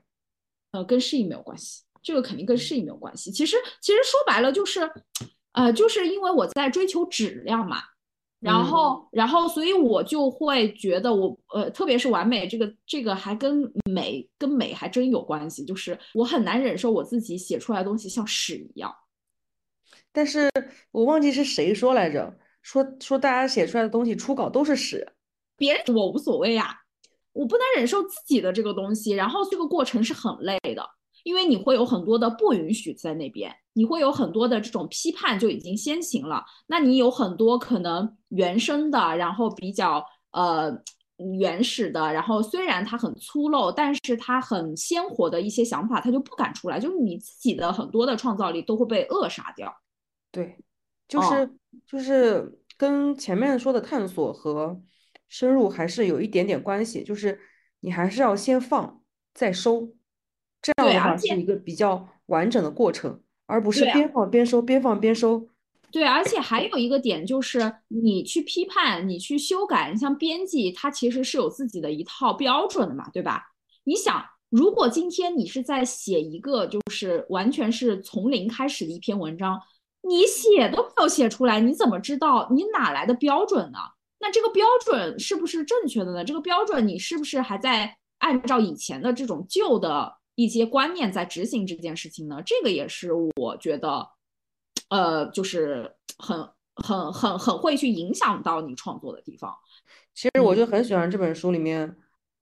[0.71, 3.31] 呃，跟适应没有关系，这个肯定跟适应没有关系。
[3.31, 4.89] 其实，其实说白了就是，
[5.53, 7.83] 呃，就是因为我在追求质量嘛。
[8.39, 15.63] 然后，然后，所以我就会觉得，我呃，特别是完美这个，这个还跟美跟美还真有关系。
[15.63, 18.91] 就是我很难忍受我自己写出来的东西像屎一样。
[20.11, 20.49] 但是
[20.89, 25.07] 我忘记是谁说来着，说说大家写出来的东西初稿都是屎，
[25.55, 26.75] 别人我无所谓呀，
[27.33, 30.83] 我不能忍受自己的这个东西，然后这个过程是很累的。
[31.23, 36.43] 因为你会有很多的不允许在那边，你会有很多的这种批判就已经先行了。
[36.67, 40.71] 那你有很多可能原生的，然后比较呃
[41.39, 49.71] 原始的，然后虽然它很粗陋，但是它很鲜活的一些想法，它就不敢出来，就是你自己的很多的创造力都会被扼杀掉。
[50.31, 50.57] 对，
[51.07, 51.53] 就是
[51.85, 54.81] 就是跟前面说的探索和
[55.29, 57.39] 深入还是有一点点关系，就是
[57.81, 59.01] 你还是要先放
[59.33, 59.93] 再收。
[60.61, 65.47] 这样的话是一个比较完整的过程，而不是边放边收，边放边收。
[65.91, 73.43] 对，而且还有一个点就是，你去批判，你去修改，你像编辑，他其实是有自己的一套标准的嘛，对吧？
[73.83, 79.59] 你想，如果今天你是在写一个就是完全是从零开始的一篇文章，
[80.07, 83.79] 你写都没有写出来，你怎么知道你哪来的标准呢？
[84.19, 86.23] 那这个标准是不是正确的呢？
[86.23, 90.20] 这个标准你是不是还在按照以前的这种旧的？
[90.41, 94.07] 一些观念在执行这件事情呢，这个也是我觉得，
[94.89, 99.53] 呃，就是很很很很会去影响到你创作的地方。
[100.15, 101.95] 其实我就很喜欢这本书里面，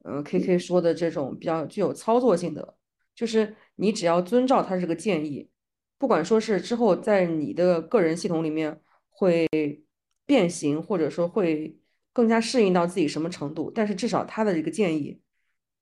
[0.04, 2.76] 呃，K K 说的这种比较具有操作性的，
[3.14, 5.50] 就是你只要遵照他这个建议，
[5.98, 9.46] 不管说是之后在你的个人系统里面会
[10.26, 11.78] 变形，或者说会
[12.14, 15.22] 更加适应到自己什么程度，但是至少他的这个建议，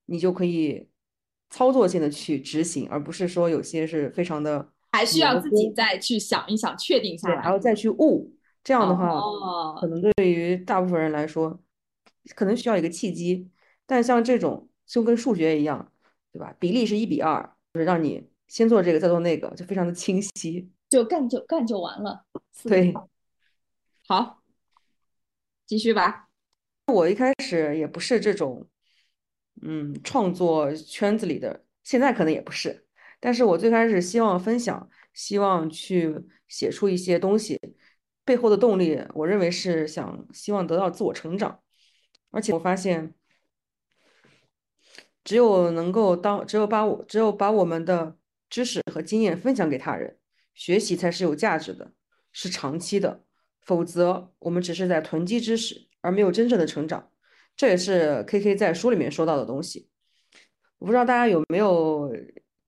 [0.06, 0.88] 你就可以。
[1.50, 8.34] 操作性的去执行，而不是说有些是非常的，还需要自己再去想一想，确定下来，然后再去悟。
[8.62, 9.18] 这样的话，
[9.80, 11.58] 可能对于大部分人来说，
[12.34, 13.48] 可能需要一个契机。
[13.86, 15.90] 但像这种就跟数学一样，
[16.32, 16.54] 对吧？
[16.58, 22.26] 比例是一比二，就是让你先做这个，再做那个，就非常的清晰，就干就干就完了。
[22.64, 22.92] 对，
[24.06, 24.42] 好，
[25.64, 26.28] 继续吧。
[26.92, 28.66] 我一开始也不是这种。
[29.62, 32.86] 嗯，创作圈子里的现在可能也不是，
[33.20, 36.14] 但是我最开始希望分享，希望去
[36.46, 37.60] 写出一些东西，
[38.24, 41.60] 背后的动力，我认为是想希望得到自我成长，
[42.30, 43.14] 而且我发现，
[45.24, 48.16] 只有能够当，只有把我，只有把我们的
[48.48, 50.18] 知识和经验分享给他人，
[50.54, 51.92] 学习才是有价值的，
[52.32, 53.24] 是长期的，
[53.60, 57.10] 否则我们只是在囤积知识，而没有真正的成长。
[57.58, 59.88] 这也是 K K 在书里面说到的东西。
[60.78, 62.08] 我不知道大家有没有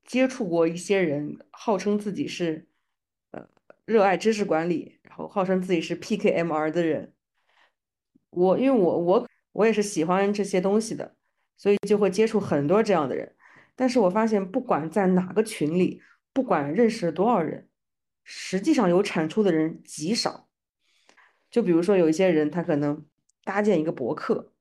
[0.04, 2.66] 接触过一些人，号称自己是
[3.30, 3.48] 呃
[3.84, 7.12] 热爱知识管理，然后号称自己是 P K M R 的人。
[8.30, 11.14] 我因为我我我也是喜欢这些东西的，
[11.56, 13.36] 所以就会接触很多这样的人。
[13.76, 17.68] 但是我发现，不管在哪个群里，不管认识多少人，
[18.24, 20.48] 实际上有产出的人极少。
[21.48, 23.06] 就比如说有一些人，他可能
[23.44, 24.52] 搭建一个博客。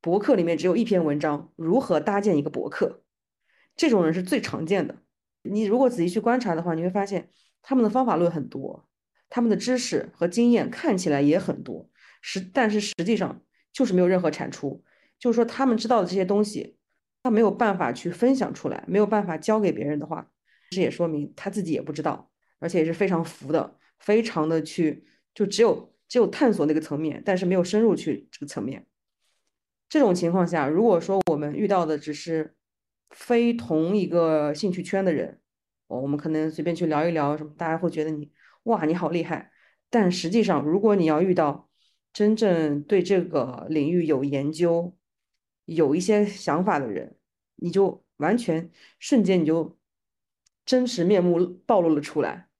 [0.00, 3.02] 博客里面只有一篇文章，如何搭建一个博客？
[3.76, 5.02] 这种人是最常见的。
[5.42, 7.30] 你如果仔细去观察的话，你会发现
[7.62, 8.88] 他们的方法论很多，
[9.28, 11.88] 他们的知识和经验看起来也很多，
[12.20, 14.84] 实但是实际上就是没有任何产出。
[15.18, 16.76] 就是说，他们知道的这些东西，
[17.22, 20.30] 他没有办法去分享出来，没有办法教给别人的话，
[20.70, 22.30] 这也说明他自己也不知道，
[22.60, 28.86] 而且也是非常浮的，非常的去就只有只有探索那个层面，但是没有深入去这个层面。
[29.88, 32.54] 这种情况下，如果说我们遇到的只是
[33.08, 35.40] 非同一个兴趣圈的人，
[35.86, 38.30] 我们可能随便去聊一聊什么，大家会觉得你
[38.64, 39.50] 哇你好厉害。
[39.88, 41.70] 但实际上，如果你要遇到
[42.12, 44.94] 真正对这个领域有研究、
[45.64, 47.16] 有一些想法的人，
[47.56, 49.78] 你就完全瞬间你就
[50.66, 52.50] 真实面目暴露了出来。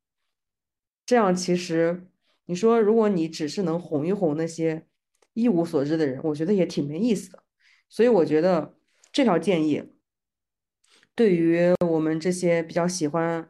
[1.05, 2.09] 这样其实
[2.47, 4.88] 你说，如果你只是能哄一哄那些。
[5.39, 7.45] 一无所知的人，我觉得也挺没意思的，
[7.89, 8.75] 所以我觉得
[9.13, 9.85] 这条建议
[11.15, 13.49] 对于我们这些比较喜欢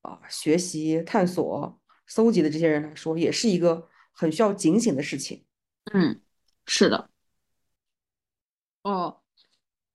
[0.00, 5.44] 啊学习、探索、搜集的这些人来说，也是一个很需要警醒的事情。
[5.92, 6.22] 嗯，
[6.66, 7.10] 是的。
[8.82, 9.20] 哦，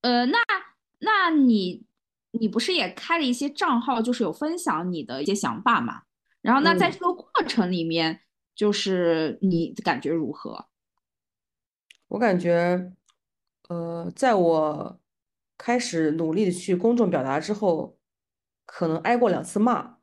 [0.02, 0.38] 呃，那
[1.00, 1.84] 那你
[2.30, 6.02] 你不是也开了一些账号，就是有分享你的一些想法嘛？
[6.40, 8.20] 然后那在这个过程里面，
[8.54, 10.68] 就是你感觉如何？
[12.12, 12.92] 我感觉，
[13.70, 15.00] 呃，在我
[15.56, 17.96] 开始努力的去公众表达之后，
[18.66, 19.96] 可能挨过两次骂，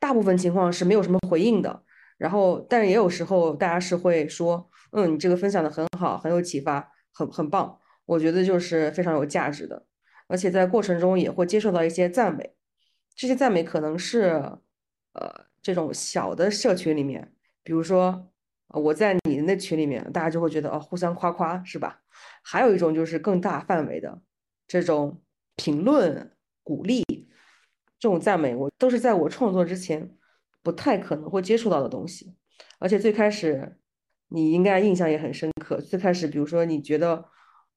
[0.00, 1.84] 大部分情况是没有什么回应的。
[2.18, 7.78] 然后，但是也有时候大家是会说，嗯，你这个分享的很好，很有启发，很很棒。
[8.06, 9.86] 我觉得就是非常有价值的，
[10.26, 12.56] 而且在过程中也会接受到一些赞美。
[13.14, 14.42] 这些赞美可能是，
[15.12, 17.32] 呃，这种小的社群里面，
[17.62, 18.32] 比如说。
[18.70, 22.00] 我在那群里面，大家就会觉得哦，互相夸夸是吧？
[22.42, 24.20] 还有一种就是更大范围的
[24.66, 25.22] 这种
[25.56, 27.02] 评论、鼓励、
[27.98, 30.16] 这种赞美，我都是在我创作之前
[30.62, 32.34] 不太可能会接触到的东西。
[32.78, 33.78] 而且最开始
[34.28, 35.80] 你应该印象也很深刻。
[35.80, 37.24] 最开始，比如说你觉得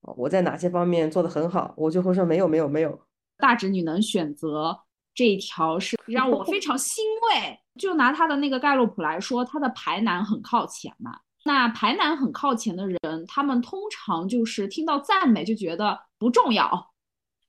[0.01, 2.99] 我在哪些方面做的很好，我就会说没有没有没有。
[3.37, 4.77] 大侄女能选择
[5.13, 7.57] 这一条是 让我非常欣慰。
[7.79, 11.17] 就拿他的那个盖洛普来说，他的排男很靠前嘛。
[11.43, 16.91] 那排男很靠前的人，他们通常就是听到赞美就觉得不重要。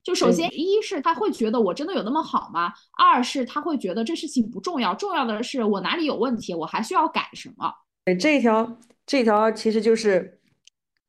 [0.02, 2.72] 就首先，一是他会觉得我真的有那么好吗？
[2.96, 7.70] 二是他会觉得这事情不重要，重要的是我哪里有问题，我还需要改什么。
[8.04, 10.40] 对这一条，这一条其实就是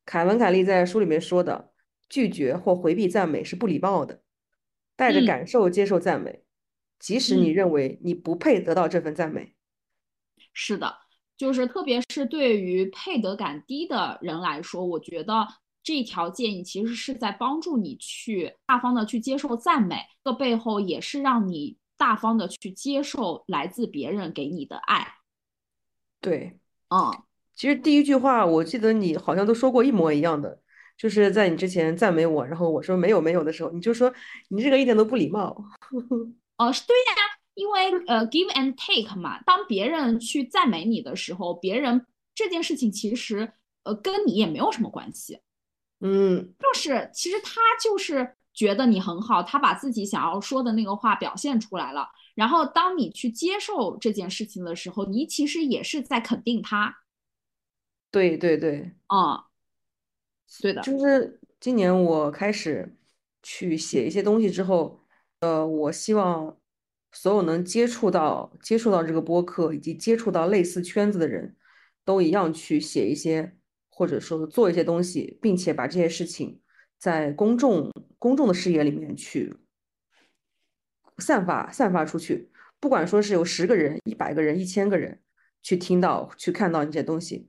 [0.04, 1.72] 凯文·凯利在书里面说的：
[2.10, 4.20] 拒绝或回避赞美是不礼貌的，
[4.94, 6.44] 带着感受接受赞美。
[6.98, 9.54] 即使你认为你不配得到这份赞美，
[10.52, 10.98] 是的，
[11.36, 15.46] 就是特别是对于配得感低的人来说，我觉得
[15.82, 25.14] 这条建议其实是在帮助你去大方的去接受赞美，这背后也是让你大方的去接受来自别人给你的爱。
[26.20, 27.10] 对，嗯，
[27.56, 30.60] 其实第一句话我记得你好像都说过一模一样的，
[30.96, 34.12] 就是在你之前赞美我，然后我说没有没有的时候，你就说
[34.50, 35.64] 你这个一点都不礼貌。
[36.58, 39.42] 哦，是对呀，因为呃，give and take 嘛。
[39.42, 45.40] 当别人去赞美你的时候，别人这件事情其实呃跟你也没有什么关系，
[46.00, 52.08] 嗯，就是其实他就是觉得你很好，他把自己想要说的那个话表现出来了。
[52.34, 57.02] 然后当你去接受这件事情的时候，你其实也是在肯定他。
[58.10, 59.42] 对对对，嗯，
[60.60, 62.96] 对的，就是今年我开始
[63.42, 64.98] 去写一些东西之后。
[65.40, 66.56] 呃，我希望
[67.12, 71.54] 所有能接触到、接触到这个播客以及接触到类似圈子的人
[72.04, 73.54] 都一样去写一些，
[73.90, 76.60] 或者说做一些东西，并且把这些事情
[76.98, 79.54] 在公众、公众的视野里面去
[81.18, 82.50] 散发、散发出去。
[82.80, 85.20] 不管说是有十个人、一百个人、一千个人，
[85.62, 87.48] 去听到、去看到这些东西。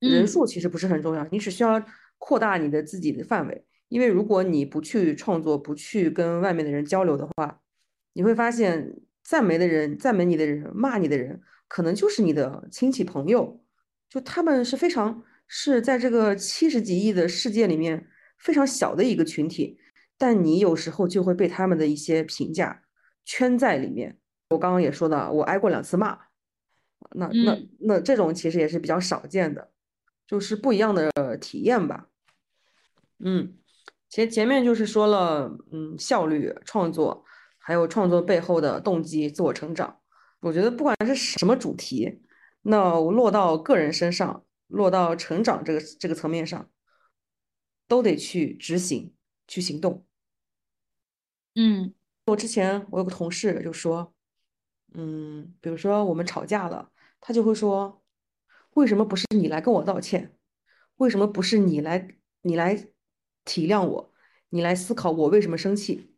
[0.00, 1.80] 人嗯数其实不是很重要，你只需要
[2.18, 3.64] 扩大你的自己的范围。
[3.88, 7.60] 因为如果你不去创作，不去跟外面的人交流的话，
[8.14, 13.60] 你会发现赞美的人、赞美你的人、骂你的人，可能就是你的亲戚朋友，
[14.08, 18.08] 就他们是非常是在这个七十几亿的世界里面
[18.38, 19.78] 非常小的一个群体，
[20.16, 22.82] 但你有时候就会被他们的一些评价
[23.24, 24.18] 圈在里面。
[24.50, 26.18] 我刚刚也说到，我挨过两次骂，
[27.12, 29.70] 那那嗯那这种其实也是比较少见的，
[30.26, 32.08] 就是不一样的体验吧。
[33.18, 33.54] 嗯，
[34.08, 37.24] 前前面就是说了，嗯，效率、创作，
[37.66, 39.98] 还有创作背后的动机、自我成长。
[40.40, 42.20] 我觉得不管是什么主题，
[42.60, 46.68] 那我落到个人身上，落到成长这个这个层面上，
[47.88, 49.14] 都得去执行、
[49.48, 50.04] 去行动。
[51.54, 51.94] 嗯
[52.26, 54.14] 我之前我有个同事就说，
[54.92, 58.02] 嗯，比如说我们吵架了，他就会说，
[58.74, 60.36] 为什么不是你来跟我道歉？
[60.96, 62.88] 为什么不是你来你来
[63.46, 64.12] 体谅我，
[64.50, 66.13] 你来思考我为什么生气？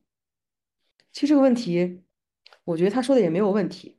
[1.16, 2.04] 其实这个问题，
[2.64, 3.98] 我觉得他说的也没有问题。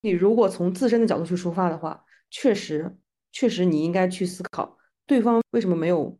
[0.00, 2.96] 你如果从自身的角度去出发的话，确实
[3.32, 6.16] 确实你应该去思考对方为什么没有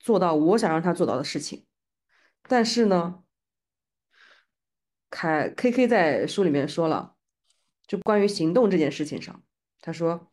[0.00, 1.64] 做到我想让他做到的事情。
[2.48, 3.22] 但是呢，
[5.08, 7.14] 凯 K K 在书里面说了，
[7.86, 9.40] 就关于行动这件事情上，
[9.80, 10.32] 他说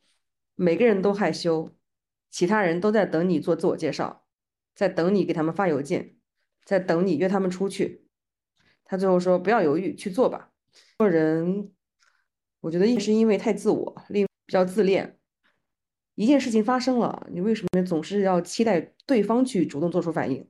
[0.55, 1.69] 每个人都害羞，
[2.31, 4.25] 其他人都在等你做自我介绍，
[4.73, 6.17] 在等你给他们发邮件，
[6.65, 8.02] 在等你约他们出去。
[8.93, 10.51] 他最后说不要犹豫，去做吧。
[10.99, 11.71] 做人，
[12.61, 15.17] 我觉得一是因为太自我，另比较自恋。
[16.13, 20.47] 一件事情发生了，你为什么总是要期待对方去主动做出反应？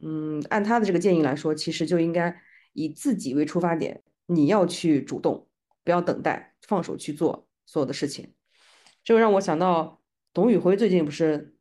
[0.00, 2.34] 嗯，按他的这个建议来说，其实就应该
[2.72, 5.46] 以自己为出发点，你要去主动，
[5.84, 8.32] 不要等待，放手去做所有的事情。
[9.04, 10.00] 这个让我想到
[10.32, 11.54] 董宇辉最近不是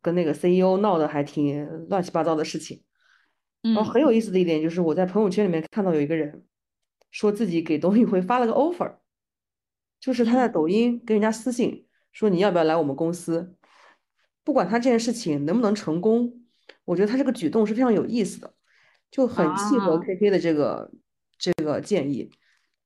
[0.00, 2.82] 跟那个 CEO 闹得还挺乱七八糟的事情。
[3.62, 3.84] 然后嗯。
[3.84, 6.44] 很有意思的一点就是，我在朋友圈里面看到有一个人
[7.10, 8.96] 说自己给董宇辉发了个 offer，
[10.00, 10.52] 就是他在嗯。
[10.52, 13.54] 抖音跟人家私信说你要不要来我们公司，
[14.44, 16.42] 不管他这件事情能不能成功，
[16.84, 18.54] 我觉得他这个举动是非常有意思的，
[19.10, 20.00] 就很契合啊。
[20.04, 20.90] KK 的这个
[21.38, 22.30] 这个建议，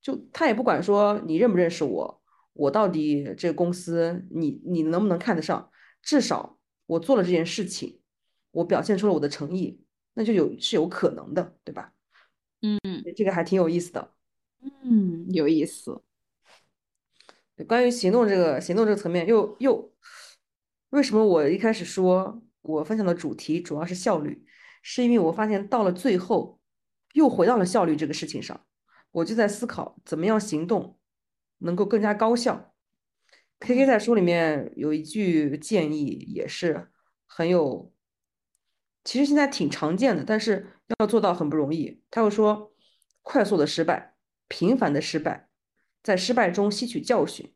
[0.02, 2.22] 就他也不管说你认不认识我，
[2.52, 5.70] 我到底这个公司你你能不能看得上，
[6.02, 8.00] 至少我做了这件事情，
[8.50, 9.80] 我表现出了我的诚意。
[10.18, 11.92] 那就有是有可能的，对吧？
[12.62, 12.80] 嗯
[13.14, 14.14] 这个还挺有意思的。
[14.82, 16.02] 嗯，有意思。
[17.68, 19.92] 关于行动这个行动这个层面，又又
[20.88, 24.44] 为什么我一开始说我分享的主题主要是效率，
[24.82, 26.58] 是因为我发现到了最后
[27.12, 28.66] 又回到了效率这个事情上，
[29.12, 30.98] 我就在思考怎么样行动
[31.58, 32.74] 能够更加高效。
[33.60, 36.90] K K 在书里面有一句建议，也是
[37.26, 37.92] 很有，
[39.06, 40.66] 其实现在挺常见的，但是
[40.98, 42.02] 要做到很不容易。
[42.10, 42.72] 他又说，
[43.22, 44.16] 快速的失败，
[44.48, 45.48] 频繁的失败，
[46.02, 47.54] 在失败中吸取教训。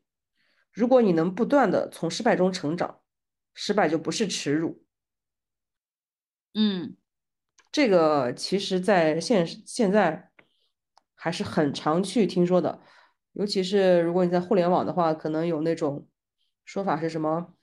[0.71, 3.01] 如果你能不断的从失败中成长，
[3.53, 4.85] 失败就不是耻辱。
[6.53, 6.95] 嗯
[7.69, 10.31] 这个其实，在现现在
[11.15, 12.81] 还是很常去听说的，
[13.33, 16.07] 尤其是如果你在互联网的话，可能有那种
[16.63, 17.53] 说法是什么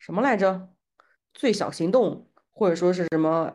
[0.00, 0.74] 什么来着？
[1.32, 3.54] 最小行动，或者说是什么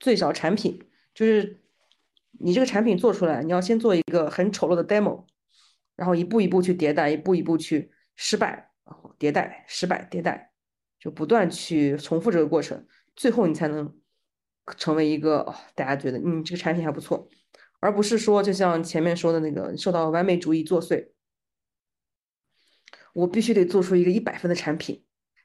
[0.00, 1.62] 最小产品，就是
[2.32, 5.24] 你这个产品做出来，你要先做一个很丑陋的 demo，
[5.94, 10.50] 然后一步一步去迭代，一步一步去失败，然后迭代，失败，迭代，
[10.98, 12.84] 就不断去重复这个过程，
[13.14, 13.96] 最后你才能
[14.76, 17.28] 成为一个、大家觉得嗯这个产品还不错，
[17.78, 21.12] 而不是说就像前面说的那个受到完美主义作祟，
[23.14, 25.04] 我必须得做出一个一百分的产品，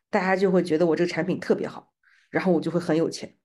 [0.09, 1.93] 大家就会觉得我这个产品特别好，
[2.37, 3.35] 然后我就会很有钱。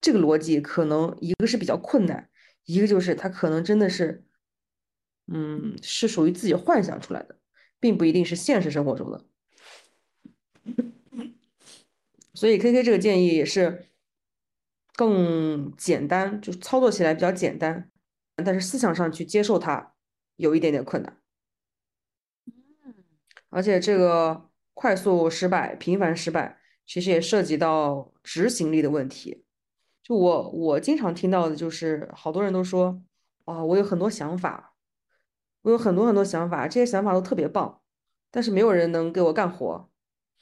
[0.00, 2.30] 这个逻辑可能一个是比较困难，
[2.64, 4.24] 一个就是它可能真的是，
[5.26, 7.38] 嗯，是属于自己幻想出来的，
[7.78, 9.26] 并不一定是现实生活中的。
[12.32, 13.86] 所以 K K 这个建议也是
[14.94, 17.90] 更简单，就是操作起来比较简单，
[18.36, 19.92] 但是思想上去接受它
[20.36, 21.18] 有一点点困难。
[23.50, 26.57] 而且这个快速失败、频繁失败，
[26.88, 29.44] 其实也涉及到执行力的问题。
[30.02, 33.00] 就我我经常听到的就是，好多人都说，
[33.44, 34.74] 啊、我有很多想法，
[35.62, 37.82] 我有很多很多想法，这些想法都特别棒，
[38.30, 39.90] 但是没有人能给我干活。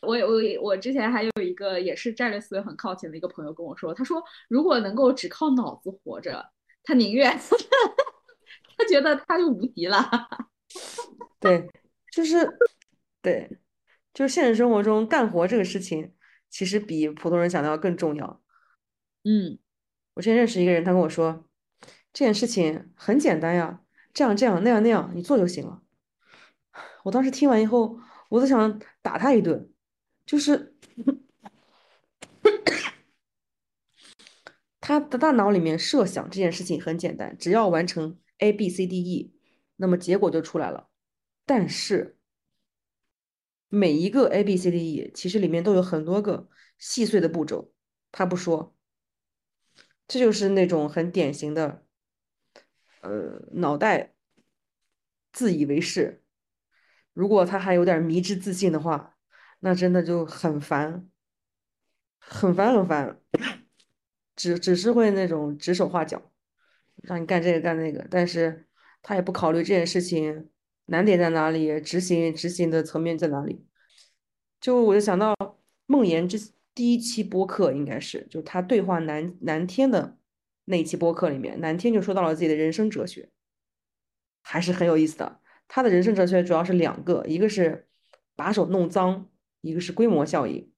[0.03, 6.53] 我我我之前还有一个也是战略思维很靠前的一个朋友跟我说，他说如果能够只靠脑子活着，
[6.85, 7.37] 他宁愿
[8.79, 10.09] 他觉得他就无敌了。
[11.41, 11.69] 对，
[12.13, 12.49] 就是
[13.21, 13.59] 对，
[14.15, 16.13] 就是现实生活中干活这个事情，
[16.57, 18.43] 其实比普通人想的要更重要。
[19.25, 19.59] 嗯，
[20.15, 21.47] 我之前认识一个人，他跟我说，
[22.15, 23.83] 这件事情很简单呀，
[24.15, 25.83] 这样这样那样那样，你做就行了。
[27.05, 28.01] 我当时听完以后，
[28.31, 29.71] 我都想打他一顿，
[30.25, 30.75] 就是
[34.81, 39.35] 他的大脑里面设想这件事情很简单，只要完成 A B C D E，
[39.77, 40.89] 那么结果就出来了。
[41.45, 42.16] 但是
[43.77, 46.49] 每一个 A B C D E 其实里面都有很多个
[46.79, 47.73] 细碎的步骤，
[48.11, 48.75] 他不说。
[50.09, 51.85] 这就是那种很典型的，
[53.03, 54.15] 呃，脑袋
[55.33, 56.23] 自以为是。
[57.13, 59.17] 如果他还有点迷之自信的话，
[59.61, 61.09] 那真的就很烦，
[62.19, 63.21] 很烦很烦，
[64.37, 66.31] 只只是会那种指手画脚，
[67.03, 68.69] 让你干这个干那个，但是
[69.03, 70.51] 他也不考虑这件事情
[70.87, 73.65] 难点在哪里，执行执行的层面在哪里。
[74.61, 75.35] 就我就想到
[75.87, 80.19] 梦妍之第一期播客应该是，就他对话南南天的
[80.65, 83.31] 那一期播客里面，南天就说到了自己的人生哲学，
[84.43, 85.41] 还是很有意思的。
[85.69, 87.89] 他的人生哲学主要是两个，一个是
[88.35, 89.29] 把手弄脏，
[89.61, 90.73] 一个是规模效应。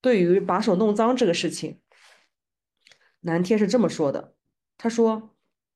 [0.00, 1.80] 对于把手弄脏这个事情，
[3.20, 4.34] 南天是这么说的
[4.76, 5.31] ：“他说，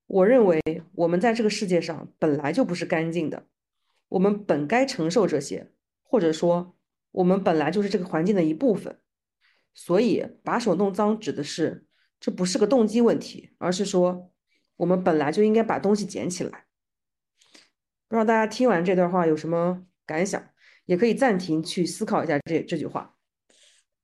[0.07, 0.61] 我认为
[0.95, 3.47] 我们在这个世界上本来就不是干净的，
[4.09, 6.77] 我们本该承受这些，或者说，
[7.11, 9.01] 我们本来就是这个环境的一部分。
[9.75, 11.87] 所以，把手弄脏指的是
[12.19, 14.31] 这不是个动机问题，而是说
[14.77, 16.65] 我们本来就应该把东西捡起来。”
[18.09, 20.43] 不知道大家听完这段话有什么感想，
[20.85, 23.17] 也可以暂停去思考一下这这句话。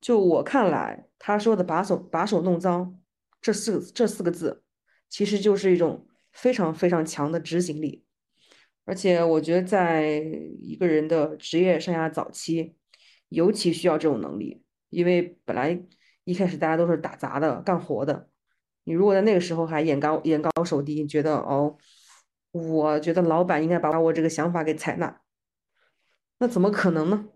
[0.00, 2.98] 就我看来，他说的“把手把手弄脏”
[3.40, 4.64] 这四个这四个字，
[5.12, 8.02] 其实就是一种非常非常强的执行力。
[8.86, 10.08] 而且我觉得，在
[10.58, 12.74] 一个人的职业生涯早期，
[13.28, 15.78] 尤其需要这种能力，因为本来
[16.24, 18.30] 一开始大家都是打杂的、干活的，
[18.84, 21.76] 你如果在那个时候还眼高眼高手低，觉得哦。
[22.52, 25.22] 我觉得老板应该把我这个想法给采纳，
[26.36, 27.28] 那怎么可能呢？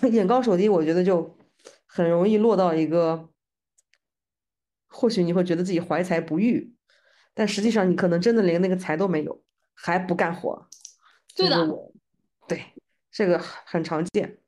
[0.10, 1.36] 眼高手低，我觉得就
[1.84, 3.28] 很容易落到一个，
[4.88, 6.74] 或许你会觉得自己怀才不遇，
[7.34, 9.42] 但实际上你可能真的连那个才都没有，
[9.74, 10.68] 还不干活。
[11.36, 11.66] 对的，
[12.48, 12.62] 对，
[13.10, 14.38] 这个很常见。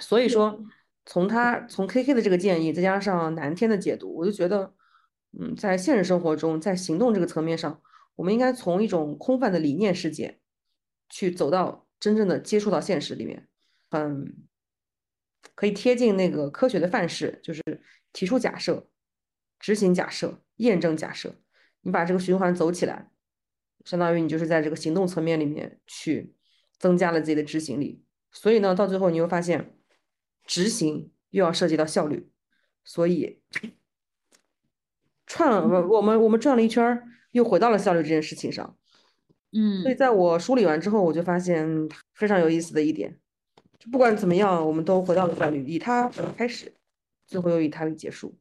[0.00, 0.62] 所以说，
[1.06, 4.74] 从他从 K K 的这个建议，再加上南天的解读，我就觉得。
[5.38, 7.82] 嗯，在现实生活中，在行动这个层面上，
[8.16, 10.40] 我们应该从一种空泛的理念世界，
[11.10, 13.46] 去走到真正的接触到现实里面，
[13.90, 14.48] 嗯，
[15.54, 17.62] 可以贴近那个科学的范式，就是
[18.12, 18.88] 提出假设、
[19.58, 21.34] 执行假设、验证假设，
[21.82, 23.10] 你把这个循环走起来，
[23.84, 26.34] 相当于你就是在这个行动层面里面去
[26.78, 28.02] 增加了自己的执行力。
[28.30, 29.76] 所以呢，到最后你会发现，
[30.44, 32.30] 执行又要涉及到效率，
[32.84, 33.42] 所以。
[35.30, 37.02] 串了，我们我们转了一圈，
[37.32, 38.78] 又回到了效率这件事情上。
[39.52, 41.68] 嗯，所以在我梳理完之后，我就发现
[42.14, 43.14] 非常有意思的一点，
[43.78, 46.72] 就不管怎么样，我们都回到了效率，以它开始，
[47.28, 48.36] 最后又以它为结束。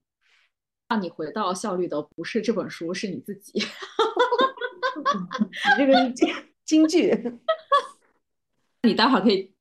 [0.90, 3.60] 让你回到效率的不是这本书，是你自己。
[5.78, 6.34] 你这个是金
[6.66, 7.14] 金句。
[8.84, 9.54] 你待会儿可以，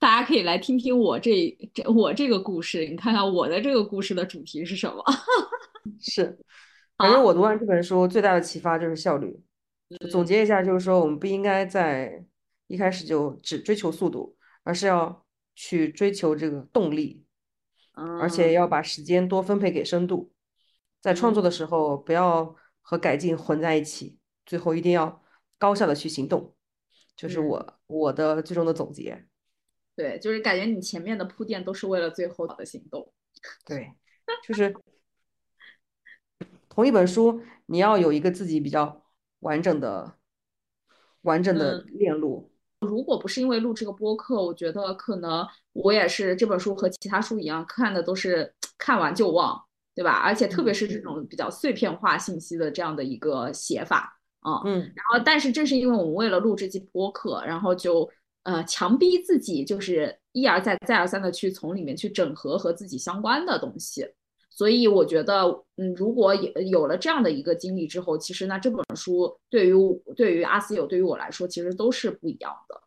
[0.00, 5.04] 大家可以来听听我这这我这个故事，你看看我的这个故事的主题是什么？
[6.00, 6.36] 是。
[6.98, 9.40] 反正我读完这本书，最大的启发就是效率。
[10.10, 12.24] 总结一下，就是说我们不应该在
[12.66, 15.24] 一开始就只追求速度，而是要
[15.54, 17.24] 去追求这个动力，
[17.92, 20.32] 而且要把时间多分配给深度。
[21.00, 25.22] 在创作的时候，不要和改进混在一起，最后一定要
[25.58, 26.54] 高效的去行动。
[27.16, 29.26] 就是我我的最终的总结。
[29.96, 33.12] 对，就是感觉你前面的铺垫都是为了最后的行动。
[33.64, 33.92] 对，
[34.46, 34.74] 就是。
[36.68, 39.04] 同一本书，你要有一个自己比较
[39.40, 40.16] 完整的、
[41.20, 42.51] 完整的链路。
[42.82, 49.58] 如果不是因为录这个播客，我觉得可能我也是这本书和其他书一样，看的都是看完就忘，
[49.94, 50.12] 对吧？
[50.12, 54.80] 而且特别是这种比较碎片化信息的这样的一个写法，啊，嗯。
[54.80, 58.08] 然后，但是正是因为我们为了录这期播客，然后就
[58.42, 64.06] 呃强逼自己，就是一而再、再而三的去从里面去整合和自己相关的东西。
[64.54, 65.44] 所以我觉得，
[65.76, 69.72] 嗯，如果有有了这样的一个经历之后，其实那这本书对于
[70.14, 72.80] 对于阿斯友对于我来说，其实都是不一样的。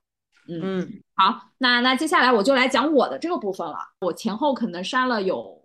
[0.48, 3.78] 嗯，好，那那接下来我就来讲我的这个部分了。
[4.02, 5.60] 我前后可能删了有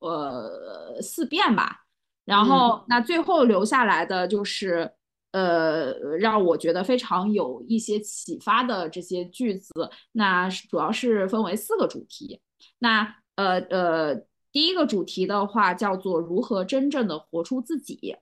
[0.00, 1.86] 呃四遍吧，
[2.26, 4.92] 然后那最后留下来的就是
[5.32, 9.72] 呃让我觉得非常有一些启发的这些句子。
[10.12, 12.40] 那主要是分为四个主题。
[12.80, 14.14] 那呃呃，
[14.58, 18.16] 第一个主题的话叫做如何真正的活出自己。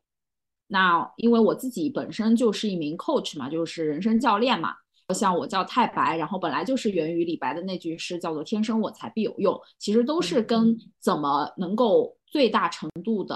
[0.66, 4.74] 那因为我自己本身就是一名 coach 嘛，就是人生教练嘛。
[5.14, 13.34] 像我叫太白，然后本来就是源于李白的那句诗，叫做“天生我材必有用”，其实都是跟怎么能够最大程度的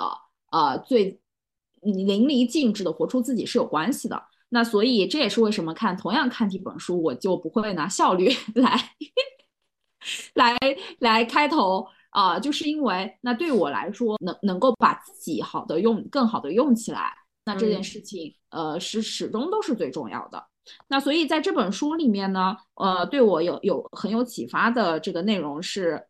[0.53, 1.19] 呃最
[1.81, 4.23] 淋漓尽致的活出自己是有关系的。
[4.51, 8.79] 那所以这也是为什么看同样看这本书，我就不会拿效率 来
[10.35, 10.59] 来
[10.99, 17.13] 来开头啊，就是因为那对我来说，能能够把自己好的用更好的用起来，
[17.45, 20.45] 那这件事情呃是始终都是最重要的。
[20.89, 26.01] 那所以在这本书里面呢，呃，对我有有很有启发的这个内容是，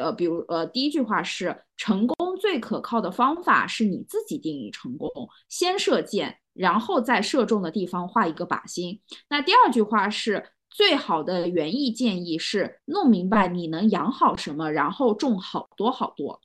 [0.00, 5.10] 呃，比如呃，第一句话是成功最可靠的方法是你自己定义成功，
[5.48, 8.98] 先射箭，然后在射中的地方画一个靶心。
[9.28, 10.42] 那第二句话是
[10.76, 16.38] 最好的园艺建议是弄明白你能养好什么，然后种好多好多。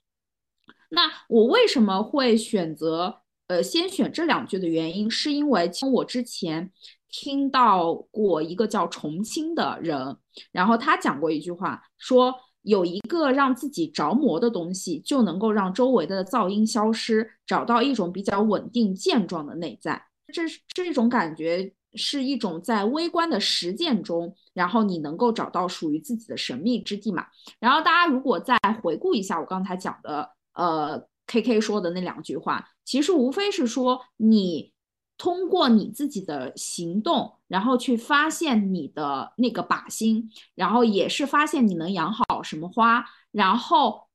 [0.88, 6.72] 那我为什么会选择呃先选这两句的原因，是因为从我之前。
[7.14, 10.16] 听到过一个叫重庆的人，
[10.50, 20.02] 然后他讲过一句话，说有一个让自己着魔的东西，就能够让周围的噪音消失，找到一种比较稳定健壮的内在。
[20.32, 27.26] 这这种感觉，是一种在微观的实践中，然后你能够找到属于自己的神秘之地嘛。
[27.58, 34.72] 然后大家如果再回顾一下我刚才讲的，呃，K K 说的那两句话，其实无非是说你。
[35.18, 44.08] 通过你自己的行动，然后去发现你的那个靶心，然后也是发现你能养好什么花，然后，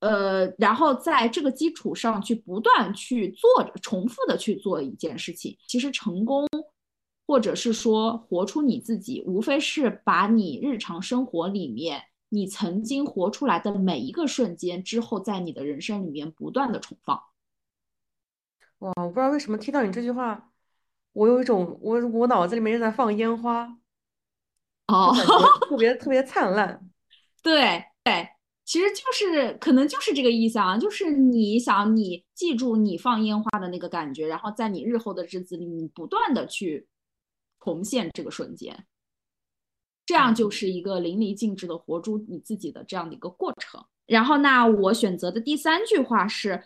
[0.00, 3.48] 呃，然后在这个基础上去不断去做，
[3.80, 5.56] 重复的去做一件事情。
[5.66, 6.46] 其实成功，
[7.32, 17.18] 或者是说活出你自己，无非是把你日常生活里面你曾经活出来的每一个瞬间之后，在你的人生里面不断的重放。
[18.80, 20.52] 哇，我不知道为什么听到你这句话，
[21.14, 23.78] 我有一种我我脑子里面正在放烟花，
[24.88, 25.14] 哦，
[25.70, 26.86] 特别特别灿烂。
[27.42, 28.28] 对对，
[28.66, 36.86] 其实就是可能就是这个意思啊，就是你想你记住你放烟花的那个感觉，然后在你日后的日子里，你不断的去
[37.62, 38.86] 重现这个瞬间，
[40.06, 43.84] 这样就是一个淋漓尽致的活出你自己的这样的一个过程。
[44.06, 46.64] 然后，那我选择的第三句话是。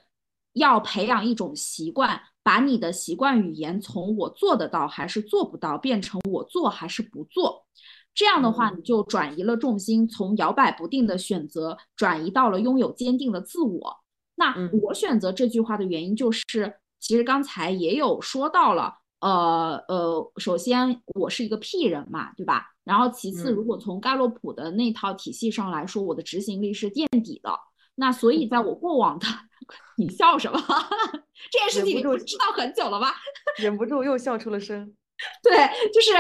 [0.57, 7.67] 要培养一种习惯，把你的习惯语言从我做得到还是做不到变成我做还是不做。
[8.15, 13.99] 这样的话，你就转移了重心，从摇摆不定的选择转移到了拥有坚定的自我。
[14.37, 22.67] 那我选择这句话的原因就是，其实刚才也有说到了，呃呃，首先我是一个 P 人嘛，对吧？
[22.85, 27.51] 然后其次，如果从盖洛普的那套体系上来说，我的执行力是垫底的。
[27.97, 29.27] 那所以，在我过往的，
[29.97, 30.61] 你笑什么？
[31.51, 33.15] 这件事情你不知道很久了吧？
[33.59, 34.95] 忍不住又笑出了声。
[35.43, 35.57] 对，
[35.93, 36.13] 就是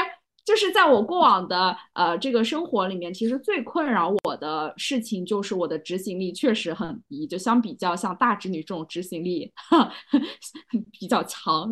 [0.47, 7.27] 就是在我过往的呃这个生活里面，其实最困扰我的事情就是我的执行力确实很低。
[7.27, 9.53] 就相比较像大侄女这种执行力
[10.99, 11.69] 比较强，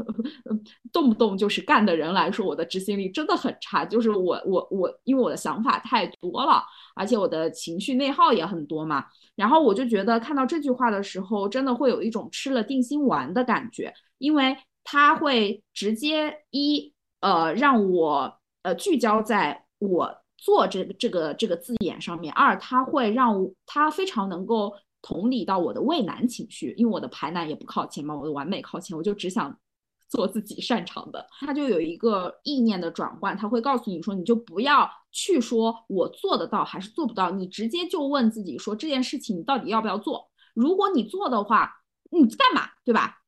[0.92, 3.84] 动不动就是干的人来说，我的执行力真的很差。
[3.84, 6.60] 就是我我我，因为我的想法太多了，
[6.96, 9.04] 而且我的情绪内耗也很多嘛。
[9.36, 29.56] 然后我就觉得看到这句话的时候，真的会有一种吃了定心丸的感觉，因为它会直接一呃让我呃聚焦在我做这这个这个字眼上面，二它会让它非常能够同理到我的畏难情绪，因为我的排难也不靠前嘛，我的完美靠前，我就只想。
[30.06, 40.30] 做自己擅长的，他就有一个意念的转换，他会告诉你说，你就不要去说我做得到还是做不到，你直接就问自己说这件事情你到底要不要做？
[40.54, 43.23] 如果你做的话，你干嘛，对吧？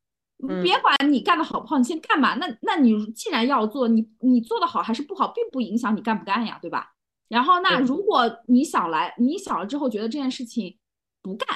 [0.63, 2.35] 别管你干的好不好，你先干嘛？
[2.35, 6.95] 那那你既然要做，你你做的好还是不好，并不影响你干不干呀，对吧？
[7.29, 10.79] 然后那如果你想来，你想了之后觉得这件事情
[11.23, 11.49] 不干。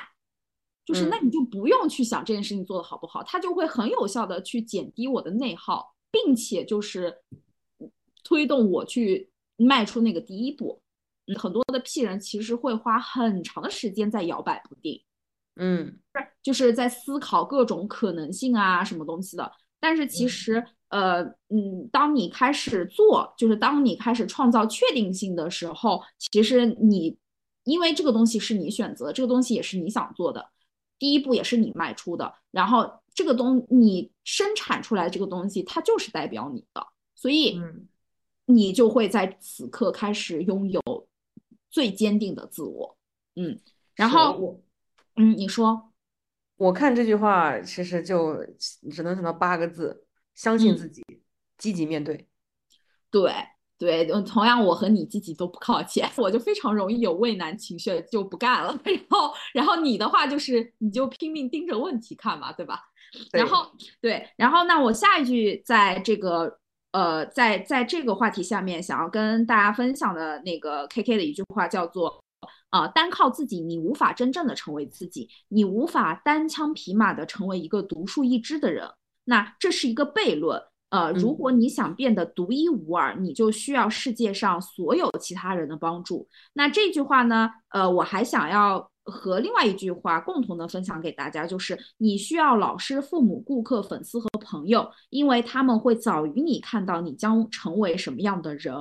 [0.87, 7.17] 就是那你就不用去想这件事情做的好不好，它就会很有效的去减低我的内耗，并且就是
[8.25, 10.83] 推动我去迈出那个第一步。
[11.39, 15.01] 很多的 P 人其实会花很长的时间在摇摆不定，
[15.57, 15.99] 嗯，
[16.43, 19.53] 就是在思考各种可能性啊什么东西的。
[19.79, 27.17] 但是其实，呃，嗯，当你开始做，就是当你开始创造确定性的时候，其实你
[27.65, 30.51] 因为这个东西是你选择，这个东西也是你想做的。
[30.99, 37.89] 第一步也是你迈出的，然后这个东你生产出来这个东西，它就是代表你的，所以嗯
[38.45, 40.83] 你就会在此刻开始拥有
[41.71, 42.99] 最坚定的自我。
[43.37, 43.59] 嗯，
[43.95, 44.61] 然后我
[45.17, 45.93] 嗯，你说，
[46.57, 48.37] 我看这句话其实就
[48.91, 51.03] 只能想到八个字：相信嗯自己，
[51.59, 52.29] 积极面对。
[53.11, 53.33] 对
[53.79, 58.79] 对，呃同样我和你自己都不靠前， 我就非常容易有畏难情绪，就不干了。
[58.85, 62.81] 然后然后你的话就是你就拼命盯着问题看嘛，对吧？
[63.33, 63.67] 然对后
[64.01, 66.59] 对，然后那我下一句在这个
[66.93, 72.23] 呃，在在这个话题下面，想要跟大家分享的那个 KK 的一句话叫做。
[72.71, 78.89] 呃，单靠自己，你无法真正的成为自己，你无法单枪匹马的成为一个独树一帜的人。
[79.25, 80.61] 那这是一个悖论。
[80.91, 86.27] 呃，如嗯果你想变得独一无二，你就需要世界上所有其他人的帮助。
[86.53, 98.73] 那这句话呢，呃，我还想要和另外一句话共同的分享给大家，就是你需要老师、父母、顾客、粉丝和朋友，因为他们会早于你看到你将成为什么样的人。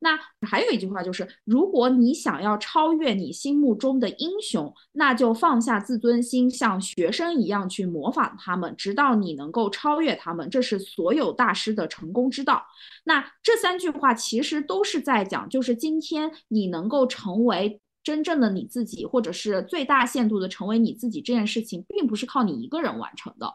[0.00, 10.48] 那还有一句话就是，如果你想要超越你心目中的英雄，那就放下自尊心，像学生一样去模仿他们，直到你能够超越他们。
[10.50, 12.64] 这是所有大师的成功之道。
[13.04, 23.54] 那这三句话其实都是在讲，就是今天你能够成为真正的你自己，或者是最大限度的成为你自己这件事情，并不是靠你一个人完成的。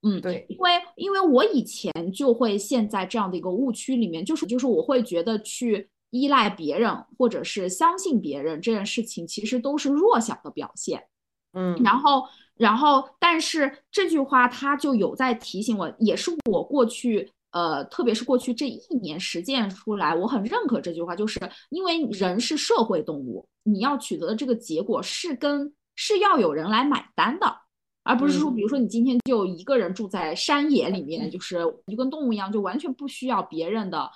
[0.00, 11.04] 嗯，对，因为因为我以前就会陷在这样的一个误区里面，就是就是我会觉得去依赖别人或者是相信别人这件事情，其实都是弱小的表现。
[11.52, 12.24] 嗯，然后，
[12.56, 21.40] 然后，但是这句话它就有在提醒我，也是我过去，呃，特别是过去这一年实践出来，我很认可这句话，就是
[21.70, 27.56] 因为人是社会动物，你要取得的这个结果是跟是要有人来买单的，
[28.04, 34.10] 而不是说，嗯比如说你今天就一个人住在山野里面，就是就跟动物一样，就完全不需要别人的，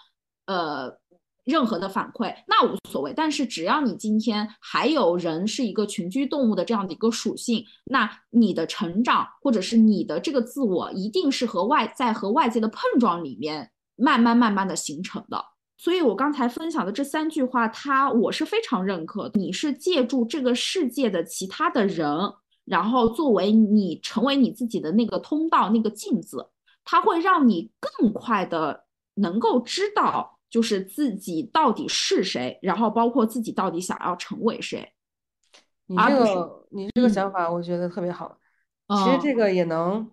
[0.47, 0.99] 呃。
[1.45, 15.45] 任何的反馈那无所谓，但是只要你今天还有人是一个群居动物的这样的一个属性，那你的成长或者是你的这个自我，一定是和外在和外界的碰撞里面慢慢慢慢的形成的。
[15.77, 19.31] 所以我刚才分享的这三句话，它我是非常认可。
[19.35, 22.09] 你是借助这个世界的其他的人，
[22.65, 26.49] 然后作为你成为你自己的那个通道、那个镜子，
[26.85, 28.85] 它会让你更快的
[29.17, 30.34] 能够知道。
[30.55, 34.89] 就是自己到底是谁，然后包括自己到底想要成为谁。
[35.87, 38.39] 你这个你这个嗯想法，我觉得特别好。
[38.87, 40.09] 其实嗯这个也能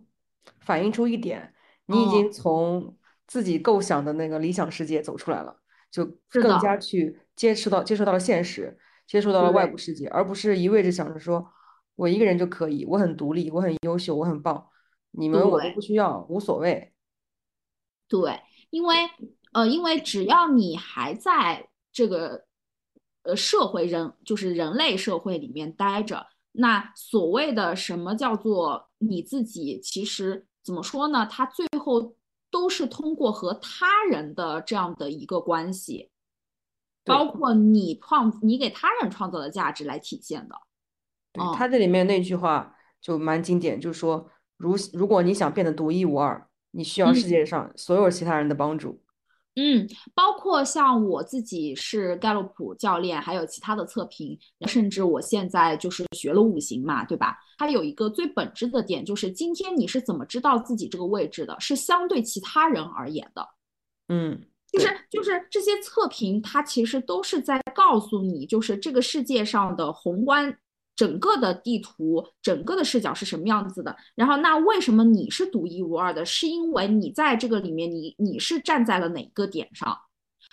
[0.61, 1.53] 反映出一点，
[1.85, 5.55] 你已哦经从自己构想的那个理想世界走出来了，
[5.91, 8.75] 就更加去接触到接触到了现实，
[9.05, 11.47] 接触到了外部世界，而不是一味着想着说
[11.95, 14.67] 我一个人就可以，我很独立，我很优秀，我很棒，
[15.11, 16.91] 你们我都不需要，无所谓。
[18.07, 18.95] 对，因为
[19.53, 22.45] 呃，因为只要你还在这个
[23.23, 31.27] 呃社会人，就是人类社会里面待着，那所谓的什么叫做你自己，其实怎么说呢？
[31.29, 32.15] 它最后
[32.49, 36.09] 都是通过和他人的这样的一个关系，
[37.03, 40.55] 包括你创你给他人创造的价值来体现的。
[41.33, 48.89] 对，嗯他这里面那句话就蛮经典，就是说，如如果你想变得独一无二，你需要世嗯界上所有其他人的帮助。
[48.91, 49.00] 嗯，
[50.15, 54.37] 包括像我自己是盖洛普教练，还有其他的测评，
[54.67, 57.37] 甚至我现在就是学了五行嘛，对吧？
[57.57, 63.45] 它有一个最本质的点，就是今天你是怎么知道自己这个位置的，是相对其他人而言的。
[64.07, 64.41] 嗯，
[64.71, 70.57] 就是就是这些测评，它其实都是在告诉你，就是这个世界上的宏观
[71.01, 73.95] 整个的地图，整个的视角是什么样子的。
[74.13, 76.23] 然后，那为什么你是独一无二的？
[76.23, 79.97] 是因为你在这个里面，你你是站在了哪个点上？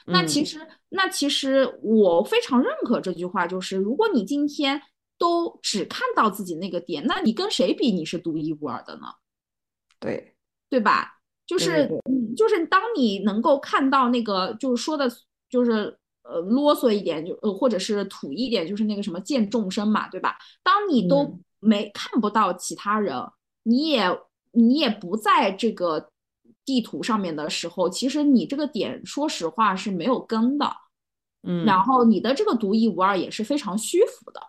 [0.07, 4.81] 那其嗯实，那其实我非常认可这句话，就是如果你今天
[5.19, 9.09] 都只看到自己那个点，那你跟谁比你是独一无二的呢？
[10.01, 10.35] 对，
[10.71, 11.19] 对吧？
[11.47, 15.11] 就是对对嗯，就是当你能够看到那个，就是说的，
[15.51, 20.37] 就是呃啰嗦一点，就呃或者是土一点，就是那个什么见众生嘛，对吧？
[20.63, 23.17] 当你都嗯没看不到其他人，
[23.63, 24.07] 你也
[24.53, 26.11] 你也不在这个
[26.65, 30.71] 地图上面的时候，其实你这个点，说实话是没有根的，
[31.43, 34.41] 嗯，然后你的这个独一无二也是非常虚浮的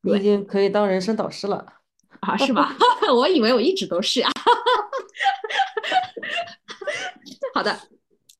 [0.00, 1.74] 你已经可以当人生导师了。
[2.20, 2.74] 啊，是吧？
[3.14, 4.30] 我以为我一直都是啊。
[7.54, 7.78] 好的，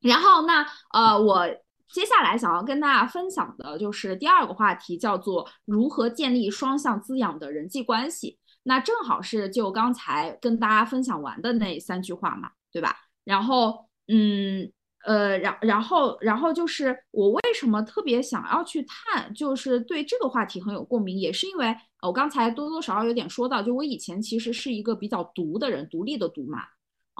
[0.01, 1.47] 然后那呃，我
[1.93, 8.39] 接下来想要跟大家分享的就是第二个话题，叫做如何建立双向滋养的人际关系。
[8.65, 12.95] 那正好是就刚才跟大家分享完的那三句话嘛，对吧？
[13.25, 14.71] 然后，嗯，
[15.07, 26.65] 呃，然然后然后就是我为什么特别想要去探，就是对这个话题很有共鸣，也是因为我刚才多多少少有点说到，就我以前其实是一个比较独的人，独立的独嘛。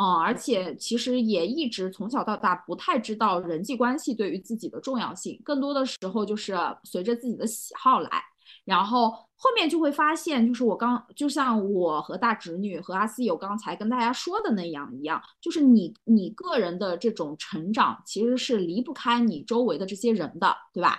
[0.01, 8.23] 嗯，而且其实也一直从小到大不太知道人际关系对于自己的重要性，更多的时候就是随着自己的喜好来，
[8.65, 20.97] 然后后面就会发现，就是我刚就像我和大侄女和阿思友刚才跟大家说的那样一样，就是你你个人的这种成长其实是离不开你周围的这些人的，对吧？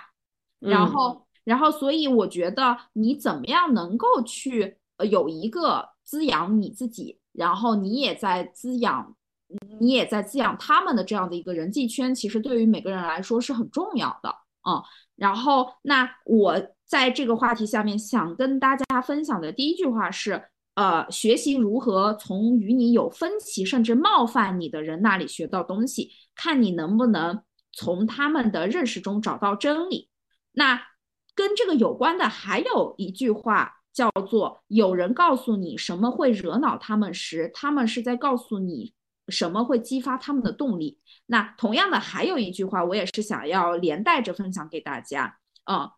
[0.58, 7.18] 然后然后所以我觉得你怎么样能够去呃有一个滋养你自己。
[7.32, 9.14] 然后你也在滋养，
[9.78, 14.28] 你也在滋养他们的这样的一个人际圈，其实对于每个人来说是很重要的
[14.62, 14.82] 啊。
[15.16, 20.42] 然后，那我在这个话题下面想跟大家分享的第一句话是：
[20.74, 30.08] 呃，学习如何从与你有分歧甚至冒犯你的人那里学到东西，看你能不能从他们的认识中找到真理。
[30.52, 30.82] 那
[31.34, 33.79] 跟这个有关的还有一句话。
[33.92, 38.94] 叫做有人告诉你什么会惹恼他们时，他们是在告诉你
[39.28, 41.00] 什么会激发他们的动力。
[41.26, 45.92] 那同样的，还有一句话，我也是想要连带着分享给大家啊，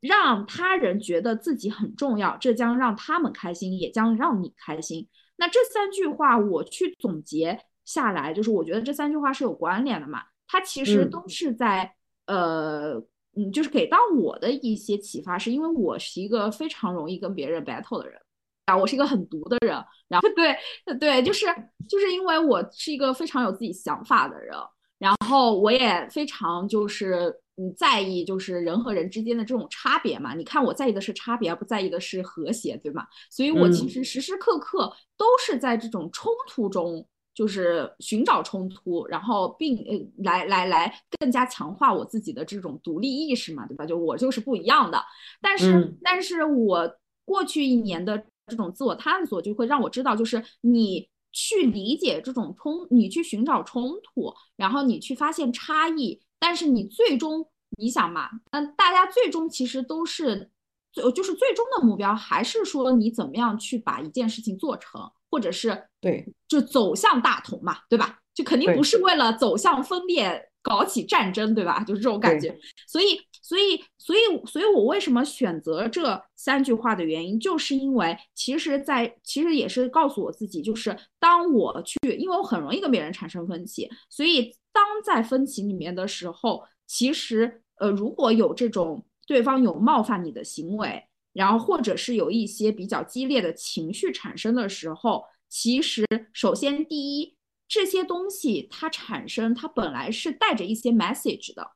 [0.00, 5.08] 让他人觉得自己很重要，这将让他们开心，也将让你开心。
[5.36, 11.94] 那这三句话我去总结下来，就是我觉得这三句话是有关联的嘛，它其实都是在
[12.26, 13.04] 呃。
[13.36, 18.20] 嗯，就是给到我的一些启发，是因为我是一个非常容易跟别人 battle 的人
[18.66, 19.76] 啊，我是一个很毒的人，
[20.08, 20.56] 然后 对
[20.98, 21.46] 对，就是
[21.88, 24.56] 就是因为我是一个非常有自己想法的人，
[24.98, 33.06] 然后我也非常就是嗯在意就是人和人之间的这种差别嘛，你看我在意的是差别，而不在意的是和谐，对吗？
[33.30, 37.06] 所以我其实时时刻刻都是在这种冲突中。
[37.40, 43.86] 就是寻找冲突，然后并呃来来来更加强化我自己的这种独立意识嘛，对吧？
[43.86, 45.02] 就我就是不一样的。
[45.40, 60.50] 但是，但是我过去一年的这种自我探索，就会让我知道，就是你去理解这种冲，你去寻找冲突，然后你去发现差异，但是你最终你想嘛，嗯，大家最终其实都是，
[60.92, 65.10] 就就是最终的目标还是说你怎么样去把一件事情做成。
[65.30, 68.18] 或者是对，就走向大同嘛，对吧？
[68.34, 71.84] 就肯定不是为了走向分裂搞起战争，对吧？
[71.84, 72.58] 就是这种感觉。
[72.86, 91.04] 所以，所以，所以，所以我为什么选择这三句话的原因，就是因为其实，在其实也是告诉我自己，就是当我去，因为我很容易跟别人产生分歧，所以当在分歧里面的时候，其实呃，如果有这种对方有冒犯你的行为。
[91.32, 97.36] 然后，或者是有一些比较激烈的情绪产生的时候，其实首先第一，
[97.68, 101.70] 这些东西它产生，它本来是带着一些 message 的，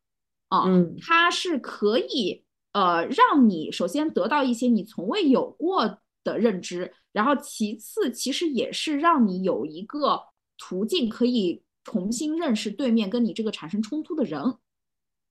[0.49, 10.21] 啊，嗯它是可以呃让你首先得到一些你从未有过的认知，然后其次其实也是让你有一个
[10.59, 14.57] 途径可以重新认识对面跟你这个产生冲突的人，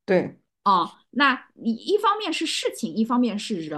[0.06, 3.78] 对，啊，那你一方面是事情，一方面是人。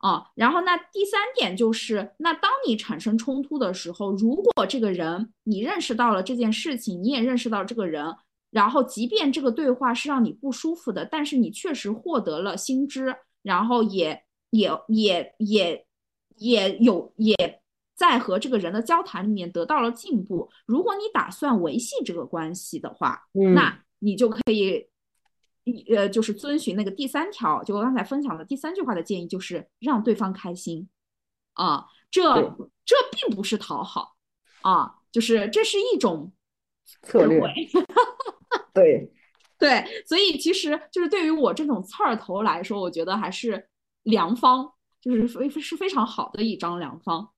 [0.00, 8.16] 啊，然后那第三点就是，那当你产生冲突的时候，如果这个人你认识到了这件事情，你也认识到这个人，
[8.50, 14.22] 然后即便这个对话是让你不舒服的，但是你确实获得了新知，然后也
[14.52, 15.86] 也也也
[16.36, 17.60] 也有也
[17.94, 20.48] 在和这个人的交谈里面得到了进步。
[20.64, 23.24] 如果你打算维系这个关系的话，
[23.54, 24.88] 那你就可以。
[25.94, 30.88] 呃，就是遵循那个第三条，就我刚才分享的第三句话的建议，就是让对方开心
[31.52, 31.86] 啊。
[32.10, 32.22] 这
[32.84, 34.16] 这并不是讨好
[34.62, 36.32] 啊，就是这是一种
[37.02, 37.40] 策略。
[38.72, 39.12] 对
[39.58, 43.68] 对，所以其实就是对于我这种刺儿头来说，我觉得还是
[44.04, 47.30] 良方，就是非是非常好的一张良方。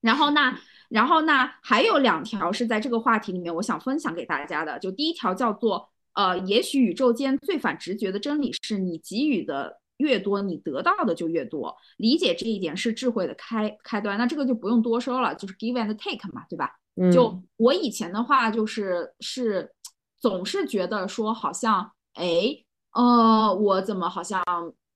[0.00, 0.58] 然后那
[0.88, 4.78] 然后那还有两条是在这个话题里面，我想分享给大家的。
[4.80, 5.91] 就第一条叫做。
[6.14, 11.74] 呃，也许宇宙间最反直觉的真理是你给予的越多，你得到的就越多。
[11.96, 14.18] 理解这一点是智慧的开开端。
[14.18, 16.70] 那这个就不用多说了，就是 give and take 嘛，对吧？
[17.12, 19.72] 就我以前的话，就是是
[20.20, 22.56] 总是觉得说，好像哎，
[22.92, 24.44] 呃，我怎么好像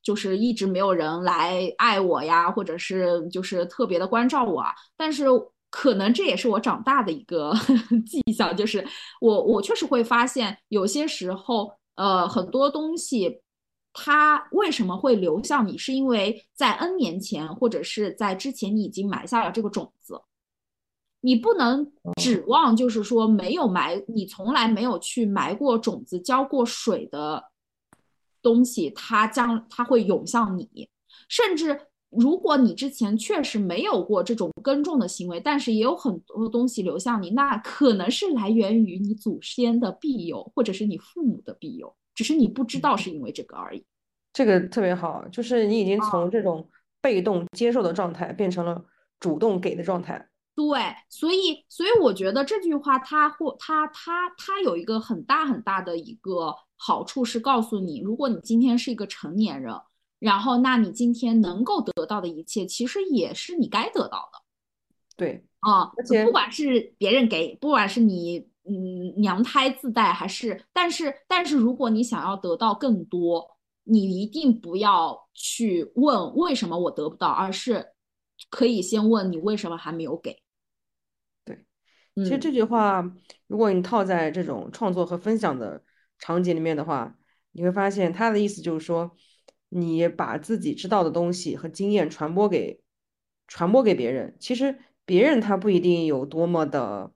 [0.03, 4.65] 就是一直没有人来爱我呀，或者是就是特别的关照我。
[4.97, 5.27] 但是。
[5.79, 7.53] 可能这也是我长大的一个
[8.09, 8.83] 迹象，就是
[9.21, 13.43] 我我确实会发现，有些时候，呃，很多东西
[13.93, 20.19] 它为什么会流向你，是因为在 N 年前或者是在之前你已经埋下了这个种子。
[21.21, 27.45] 你不能指望就是说没有埋，你从来没有去埋过种子、浇过水的
[28.41, 30.89] 东西，它将它会涌向你。
[31.29, 31.79] 甚至
[32.19, 43.85] 如果你之前确实没有过这种耕种的行为，但是也有很多东西流向你，那可能是来源于你祖先的庇佑，或者是你父母的庇佑，只是你不知道是因为这个而已。
[44.33, 46.69] 这个特别好，就是你已经从这种
[47.01, 48.85] 被动接受的状态变成了
[49.19, 50.29] 主动给的状态。
[50.55, 59.75] 对，所以所以我觉得这句话它或它它它有一个很大很大的一个好处是告诉你，如果你今天是一个成年人，
[60.27, 64.43] 然后那你今天能够得到的一切，其实也是你该得到的。
[65.17, 77.93] 对啊，而且不管是别人给，不管是你嗯娘胎自带还是，但是但是如果你想要得到更多，你一定不要去问为什么我得不到，而是
[78.51, 80.43] 可以先问你为什么还没有给。
[81.45, 81.65] 对
[82.17, 83.03] 其实这句话，
[83.47, 85.83] 如果你套在这种创作和分享的
[86.19, 87.17] 场景里面的话，
[87.53, 89.17] 你会发现他的意思就是说，
[89.79, 92.81] 你把自己知道的东西和经验传播给
[93.47, 94.37] 传播给别人。
[94.41, 97.13] 其实别人他不一定有多么的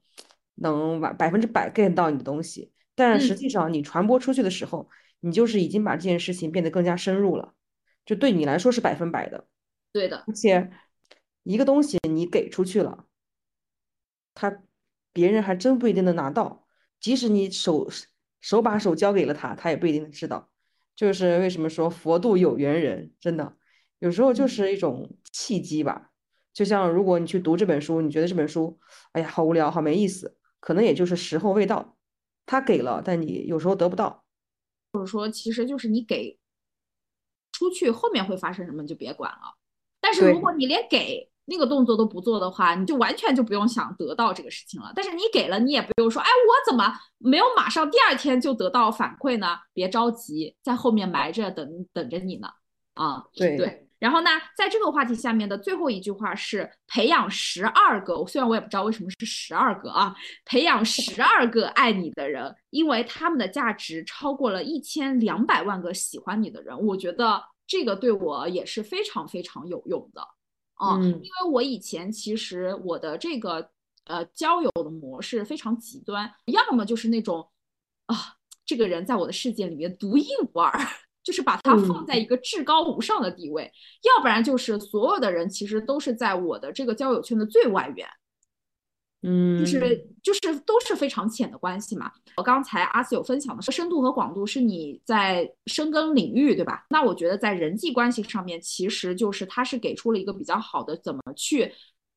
[0.55, 4.89] 能百百分之百 get 到你的东西，但实际上你传播出去的时候，
[5.21, 7.55] 你就是已经把这件事情变得更加深入了，
[8.05, 9.47] 就对你来说是百分百的。
[9.93, 10.71] 对的，而且
[11.43, 13.07] 一个东西你给出去了，
[14.35, 14.63] 他。
[15.13, 16.69] 别人还真不一定能拿到，
[17.01, 17.91] 即使你手
[18.41, 20.49] 手把手交给了他，他也不一定能知道。
[20.95, 23.57] 就是为什么说佛度有缘人，真的
[23.99, 26.11] 有时候就是一种契机吧。
[26.53, 28.79] 就像如果你去读这本书，你觉得这本书，
[29.13, 31.97] 哎呀，好无聊，好没意思，可能也就是时候未到。
[32.45, 34.25] 他给了，但你有时候得不到。
[34.93, 36.37] 或者说，其实就是你给
[37.53, 39.57] 出去，后面会发生什么就别管了。
[40.01, 44.93] 但是如果你连给，那个动作都不做的话，你就完全就不用想得到这个事情了。
[44.95, 49.59] 但是你给了，你也不用说，哎，我怎么没有马上第二天就得到反馈呢？
[49.75, 52.49] 别着急，在后面埋着等等着你呢。
[52.95, 53.89] 啊，对对。
[53.99, 60.15] 然后呢，在这个话题下面的最后一句话是培养十二个，虽然我也不知道为什么是十二个啊，
[60.47, 66.79] 培养十二个爱你的人，因为他们的价值超过了一千两百万个喜欢你的人。
[66.87, 70.23] 我觉得这个对我也是非常非常有用的。
[70.81, 73.71] 啊，因为我以前其实我的这个
[74.05, 77.47] 呃交友的模式非常极端，要么就是那种
[78.07, 78.17] 啊，
[78.65, 80.73] 这个人在我的世界里面独一无二，
[81.23, 83.65] 就是把他放在一个至高无上的地位；
[84.03, 88.09] 要不然就是所有的人其实都是在我的这个交友圈的最外缘。
[89.23, 92.11] 嗯，就是就是都是非常浅的关系嘛。
[92.39, 96.87] 我刚才阿四有分享的是深度和广度是你在深耕领域，对吧？
[96.89, 101.71] 那我觉得在人际关系上面，其实就是它是给出了一个比较好的怎么去，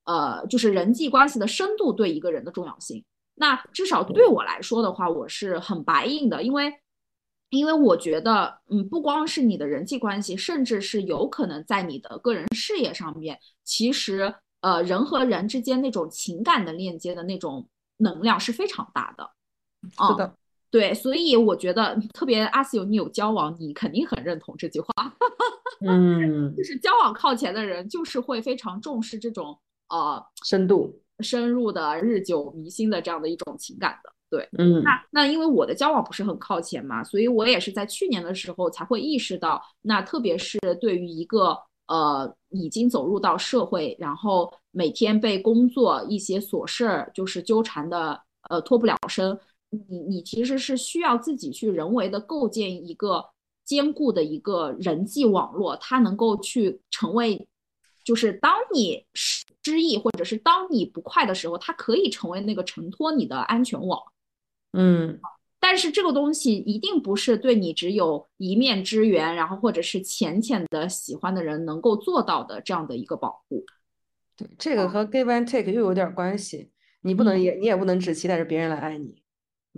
[0.05, 3.03] 呃，就是人际关系的深度对一个人的重要性。
[3.35, 6.73] 那至少对我来说的话，我是很白硬的，因为
[7.49, 14.33] 因为我觉得，嗯，不光是你的人际关系，甚至是有可能在你的个人事业上面，其实。
[14.63, 19.29] 呃，人和人之间那种情感的链接的那种能量是非常大的，
[19.91, 20.33] 是的，
[20.71, 24.87] 对，所以我觉得特别阿西有你有交往，你肯定很认同这句话，
[25.85, 29.59] 嗯，就是交往靠前的人，就是会非常重视这种
[29.89, 41.59] 呃深度、深入的、日久弥新的这样的一种情感的，对，嗯，那那因为我的交往不是很靠前嘛，所以我也是在去年的时候才会意识到，那特别是对于一个。
[41.87, 49.37] 呃，已经走入到社会，然后每天被工作一些琐事儿就是纠缠的，呃，脱不了身。
[49.69, 53.25] 你你其实是需要自己去人为的构建一个
[53.65, 57.47] 坚固的一个人际网络，它能够去成为，
[58.03, 63.99] 就是当你失意或者是当你不快的时候，它可以成为那个承托你的安全网。
[64.73, 65.19] 嗯。
[65.65, 73.63] 但是这个东西一定不是对你只有一面之缘，然后或者是浅浅的喜欢的人能够做到的这样的一个保护。
[74.35, 76.69] 对，这个和 give and take 又有点关系。
[77.03, 79.23] 你不能也你也不能只期待着别人来爱你。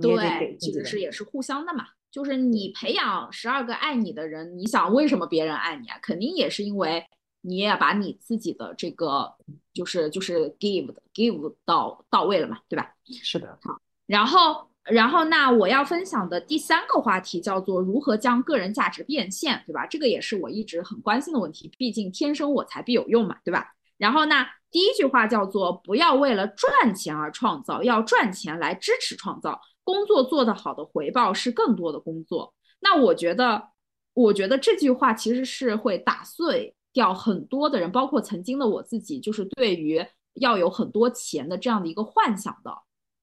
[0.02, 1.86] 对，其实是也是互相的嘛。
[2.10, 6.00] 就是你培养十二个爱你的人，你想为什么别人爱你啊？
[6.02, 7.06] 肯定也是因为
[7.42, 9.32] 你也把你自己的这个
[9.72, 12.96] 就是就是 give 的 give 到到位了嘛，对吧？
[13.22, 13.60] 是的。
[13.62, 14.68] 好，然后。
[14.86, 19.86] 然后，那我要分享的第三个话题叫做如何将个人价值变现，对吧？
[19.88, 23.74] 这个也是我一直很关心的问题，毕竟天生我材必有用嘛，对吧？
[23.98, 29.60] 然后，那第一句话叫做不要为了赚钱而创造，要赚钱来支持创造。
[29.84, 32.54] 工作做得好的回报是更多的工作。
[32.80, 33.70] 那我觉得
[34.14, 42.72] 我觉得这句话其实是会打碎掉很多的人，包括曾经的我自己，就是对于要有很多钱的这样的一个幻想的。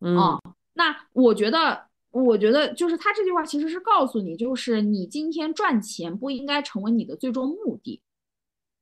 [0.00, 0.40] 嗯，
[0.74, 8.02] 那我觉得，我觉得就是他这句话其实是告诉你，就是你今天赚钱不应该成为你的最终目的。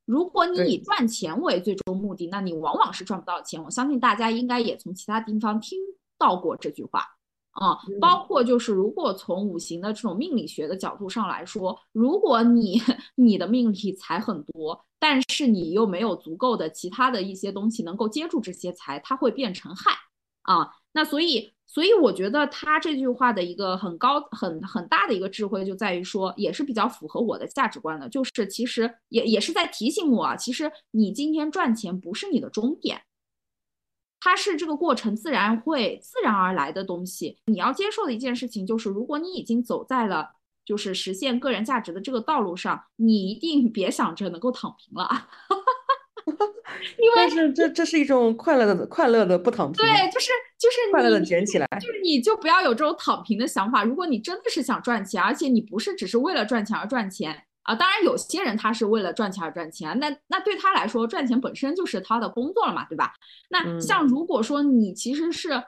[0.04, 3.62] 如果你以赚钱为最终目的，那你往往是赚不到钱。
[3.62, 5.78] 我相信大家应该也从其他地方听
[6.18, 7.04] 到过这句话
[7.52, 12.82] 啊，包括就是如果从五行的这种命理学的角度上来说，如果你
[13.14, 19.92] 你的命里财很多，但是你又没有足够的其他的一些东西能够接住这些财，它会变成害
[20.42, 20.70] 啊。
[20.92, 21.52] 那所以。
[21.72, 33.02] 所以我觉得他这句话的一个很高、很很大的一个智慧就在于说，也是比较符合我的价值观的，就是其实也也是在提醒我，其实你今天赚钱不是你的终点，
[34.18, 37.38] 它是这个过程自然会自然而来的东西。
[37.44, 40.28] 你要接受的一件事情就是，如果你已经走在了
[40.64, 45.28] 就是实现个人价值的这个道路上，你一定别想着能够躺平了。
[47.16, 53.84] 但是这这是一种快乐的快乐的不躺平，对，就是就是快乐的捡起来，就是你就不要有这种躺平的想法。
[53.84, 63.12] 如果你真的是想赚钱，而且你不是只是为了赚钱而赚钱啊，当然有些人他是为了赚钱而赚钱，那那对他来说赚钱本身就是他的工作了嘛，对吧？
[63.48, 65.62] 那像如果说你其实是。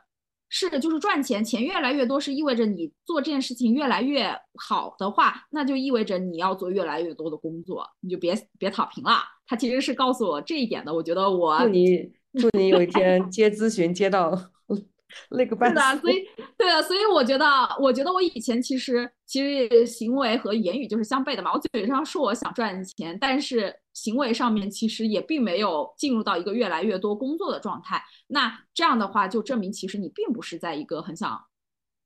[0.54, 9.22] 是的，就是赚钱，钱越来越多，是意味着你做这件事情越来越好的话，那就意味着你要做越来越多的工作，你就别别躺平了。
[9.46, 10.92] 他其实是告诉我这一点的。
[10.92, 14.38] 我觉得我祝你祝你有一天接咨询接到。
[15.30, 16.26] 那个半是的，所以
[16.56, 17.46] 对啊，所以我觉得，
[17.78, 21.52] 我觉得我以前其实其实行为和言语就是相悖的嘛。
[21.52, 28.02] 我嘴上说我想赚钱，但是行为上面其实也并没有进入到一个越来越多工作的状态。
[28.26, 31.40] 那这样的话，就证明其实你并不是在一个很想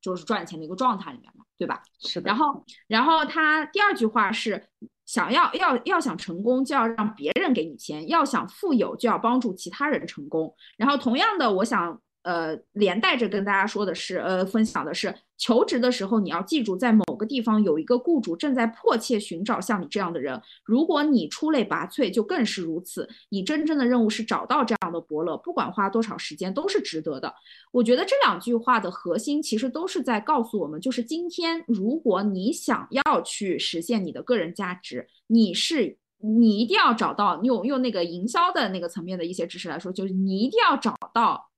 [0.01, 1.83] 就是赚钱的一个状态里面嘛，对吧？
[2.01, 2.29] 是的。
[2.29, 4.69] 然后，然后他第二句话是，
[5.05, 10.55] 想要要要想成功，就要让别人给你钱；要想富有，就要帮助其他人成功。
[10.77, 12.01] 然后，同样的，我想。
[12.27, 20.43] 呃，连带着跟大家说的是，呃，分享的是，求职的时候你要记住，在某个地方有一个雇主正在迫切寻找像你这样的人。
[20.65, 23.09] 如果你出类拔萃，就更是如此。
[23.29, 27.33] 你真正的任务是找到这样的伯乐，不管花多少时间，都是值得的。
[27.71, 41.49] 我觉得这两句话的核心其实都是在告诉我们，就是今天如果你想要去实现你的个人价值，你是你一定要找到用用那个营销的那个层面的一些知识来说，就是你一定要找到。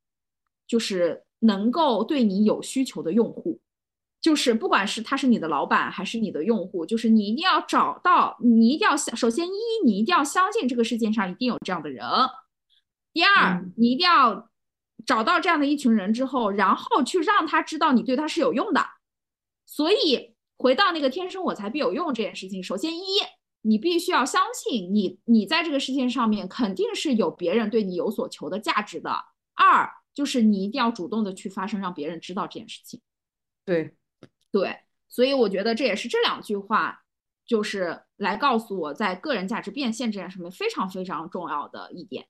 [0.69, 3.59] 就是能够对你有需求的用户，
[4.21, 9.53] 就是不管是他是你的老板还是你的用户，就是你一定要找到，你一定要相，首先一，
[9.85, 12.05] 你一定要相信这个世界上一定有这样的人；
[13.15, 14.51] 第二，你一定要
[15.07, 18.85] 找到这样的一群人之后，然后去让他知道你对他是有用的。
[19.65, 23.05] 所以回到那个天生我材必有用这件事情，首先一，
[23.63, 29.11] 你必须要相信你，你在这个世界上面肯定是有别人对你有所求的价值的。
[29.55, 29.91] 二。
[30.19, 33.01] 就是你一定要主动的去发声，让别人知道这件事情。
[33.65, 33.95] 对，
[34.51, 34.77] 对，
[35.09, 37.01] 所以我觉得这也是这两句话，
[37.47, 42.27] 就是来告诉我在个人价值变现这件事情非常非常重要的一点。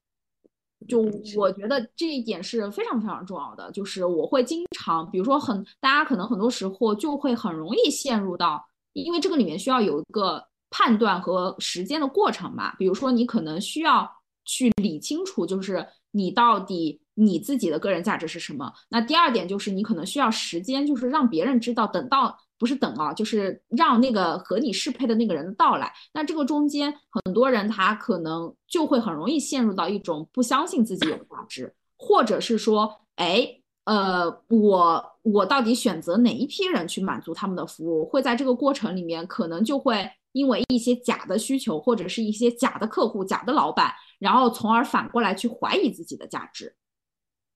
[0.87, 1.01] 就
[1.35, 8.63] 我觉得这一点是非常非常重要的，就是我会经常，比如说很大家可能很多时候就会很容易陷入到，
[8.93, 12.77] 因为这个里面需要有一个判断和时间的过程嘛。
[12.77, 14.07] 比如说你可能需要
[14.45, 17.01] 去理清楚，就是你到底。
[17.21, 18.73] 你自己的个人价值是什么？
[18.89, 25.93] 那第二点就是你可能需要时间，就是让别人知道，等到不是等啊，就是让那个和你适配的那个人的到来。
[26.13, 33.49] 那这个中间，很多人他可能就会很容易陷入到一种不相信自己有价值，或者是说，哎，
[33.85, 38.07] 呃，我我到底选择哪一批人去满足他们的服务？
[38.07, 46.77] 会在这个过程里面，可能就会因为一些假的需求，或者是一些假的客户、假的老板，然后从而反过来去怀疑自己的价值。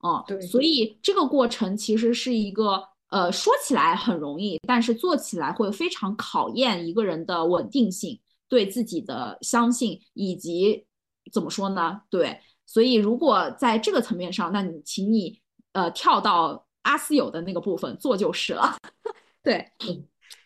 [0.03, 8.19] 哦，对，所以这个过程其实是一个，呃，说起来很容易，但是做起来会非常考验一个人的稳定性、
[8.49, 10.85] 对自己的相信，以及
[11.33, 12.01] 怎么说呢？
[12.11, 15.41] 对，所以如果在这个层面上，那你请你
[15.73, 18.77] 呃跳到阿斯有的那个部分做就是了。
[19.45, 19.71] 对，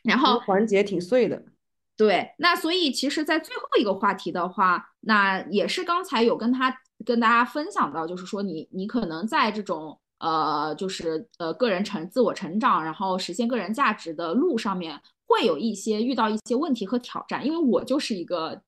[0.02, 1.42] 然后环节挺碎的。
[1.96, 6.78] 对，那所以其实，在最后一个话题的话，那也是刚才有跟他。
[7.04, 17.46] 跟大家分享到，就是说你你可能在这种呃，就是呃个人成自我成长，然后实现个人价值的路上面，会有一些遇到一些问题和挑战。
[17.46, 18.60] 因为我就是一个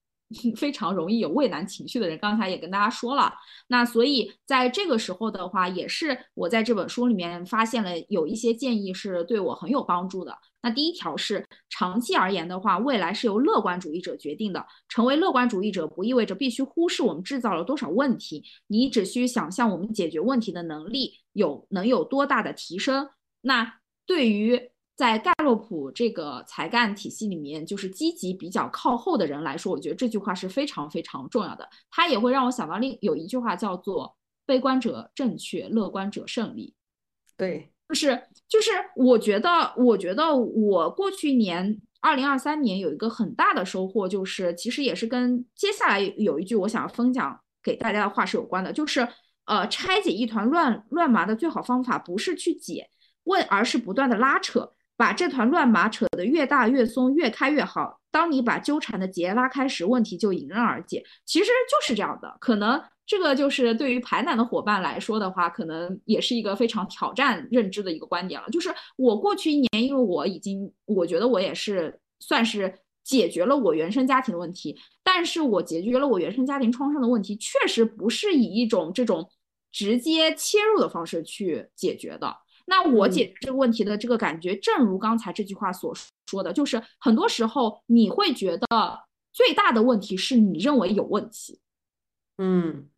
[0.56, 3.32] 非常容易有畏难情绪的人，刚才也跟大家说了。
[3.68, 10.36] 那所以在这个时候的话，也是我在这本书里面发现了有一些建议是对我很有帮助的。
[10.60, 14.66] 那第一条是，长期而言的话，未来是由乐观主义者决定的。
[14.88, 23.08] 成为乐观主义者不意味着必须忽视我们制造了多少问题，你只需想象我们解决问题的能力有能有多大的提升。
[23.40, 31.68] 那对于在盖洛普这个才干体系里面，就是积极比较靠后的人来说，我觉得这句话是非常非常重要的。
[31.88, 36.74] 它也会让我想到另有一句话叫做“悲观者正确，乐观者胜利”。
[37.38, 49.06] 对，就是就是，我觉得我觉得我过去一年二零二三年有一个很大的收获，就是其实也是跟接下来有一句我想要分享给大家的话是有关的，就是
[49.44, 52.90] 呃，拆解一团乱乱麻的最好方法不是去解
[53.22, 54.72] 问，而是不断的拉扯。
[54.98, 58.00] 把这团乱麻扯得越大越松，越开越好。
[58.10, 61.04] 当你把纠缠的结拉开时，问题就迎刃而解。
[61.24, 62.36] 其实就是这样的。
[62.40, 68.48] 可能这个就是对于排难的伙伴来说的话，可能也是一个非常挑战认知的一个观点了。
[68.48, 79.30] 就是我过去一年，因为我已经，我觉得我也是算是解决了我原生家庭的问题，但是我解决了我原生家庭创伤的问题，确实不是以一种这种
[79.70, 82.36] 直接切入的方式去解决的。
[82.70, 85.94] 那我解决这个问题的这个感觉，正如刚才这句话所
[86.26, 88.66] 说的，就是很多时候你会觉得
[89.32, 91.60] 最大的问题是你认为有问题。
[92.36, 92.90] 嗯，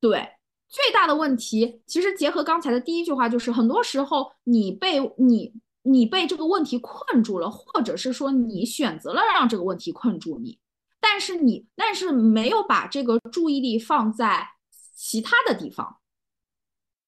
[0.00, 0.26] 对，
[0.70, 5.52] 最大的问题其实结合刚才的第一句话，就是很多时候你被你
[5.82, 10.58] 你被这个问题困住了，或者是说你选择了让这个问题困住你，
[10.98, 14.48] 但是你但是没有把这个注意力放在
[14.96, 15.99] 其他的地方。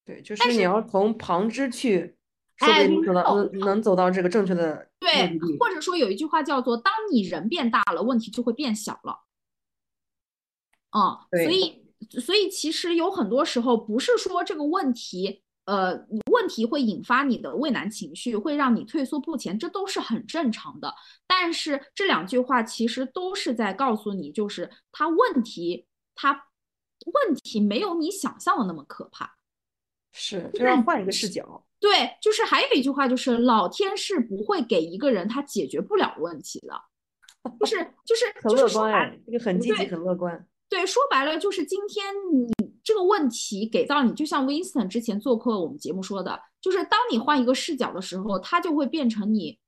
[0.04, 2.16] 对，就是你要从旁支去，
[2.56, 9.20] 说不定走到能能走到这个正确的对，或者说有一句话叫做“当你人变大了，问题就会变小了”。
[10.90, 11.86] 嗯，所以
[12.20, 15.94] 所以其实有很多时候不是说这个问题，呃，
[16.30, 20.92] 问题会引发你的畏难情绪，会让你退缩不前，这都是很正常的。
[21.26, 26.48] 但是这两句话其实都是在告诉你，就是它问题，它
[27.06, 29.34] 问题没有你想象的那么可怕。
[30.12, 31.64] 是，就要换一个视角。
[31.80, 31.90] 对，
[32.20, 36.80] 就是还有一句话，就是老天是不会给一个人他解决不了问题的，
[37.58, 37.76] 就是
[38.06, 40.46] 就是很乐观，这个很积极，很乐观。
[40.68, 42.48] 对，说白了就是今天你
[42.84, 49.58] 这个问题给到你，就像 Winston 之前做客我们节目说的，就是当你换一个视角的时候，它就会变成你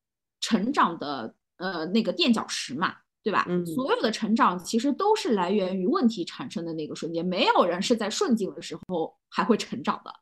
[0.41, 2.97] 成长的呃那个垫脚石嘛。
[3.25, 3.47] 对吧？
[3.49, 10.12] 嗯，所有的成长其实都是来源于问题产生的那个瞬间，没有人是在顺境的时候还会成长的。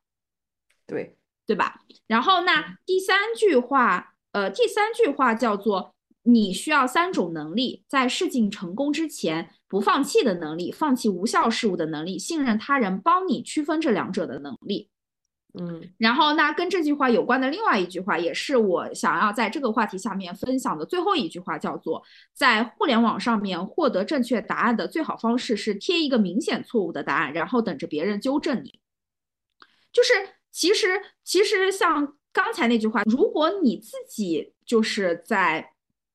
[0.87, 1.15] 对
[1.45, 1.81] 对吧？
[2.07, 5.93] 然后那第三句话，呃，第三句话叫做
[6.23, 14.89] 你需要三种能力，在事情成功之前不放弃的能力，放弃无效事物的能力，信任他人帮你区分这两者的能力。
[15.59, 22.01] 嗯，然后那跟这句话有关的另外一句话，也是我想要在这个话题下面分享的最后一句话，叫做
[22.33, 28.79] 在互联网上面获得正确答案的最好方式是贴一个明显错误的答案，然后等着别人纠正你，
[29.91, 30.13] 就是。
[30.53, 35.71] 其实，其实像刚才那句话，如果你自己就是在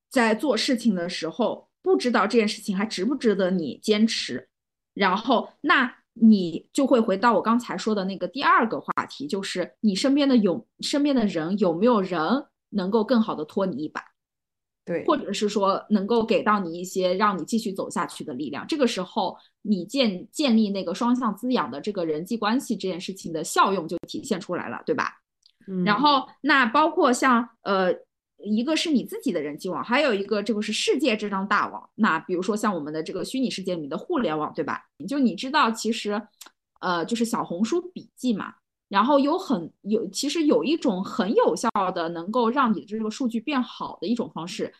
[0.09, 4.47] 在做事情的时候，不知道这件事情还值不值得你坚持，
[4.93, 12.19] 然后那你就会回到我刚才说的那个第二个话题，就是你身边的有身边的人有没有人
[12.69, 14.08] 能够更好的托你一把。
[14.89, 25.13] 对，或者是说能够给到你一些让你继续走下去的力量，这个时候你建建立那个双向滋养的这个人际关系这件事情的效用就体现出来了，对吧？
[25.67, 27.93] 嗯，然后那包括像呃，
[28.43, 31.87] 一个是你自己的人际网，还有一个这个是世界这张大网。
[31.93, 34.81] 那比如说像我们的这个虚拟世界里的互联网，对吧？
[35.07, 36.19] 就你知道，其实
[36.81, 38.55] 呃，就是小红书笔记嘛。
[38.89, 44.73] 然后有很有，其实有一种很有效的，能够让你的这个数据变好的一种方式，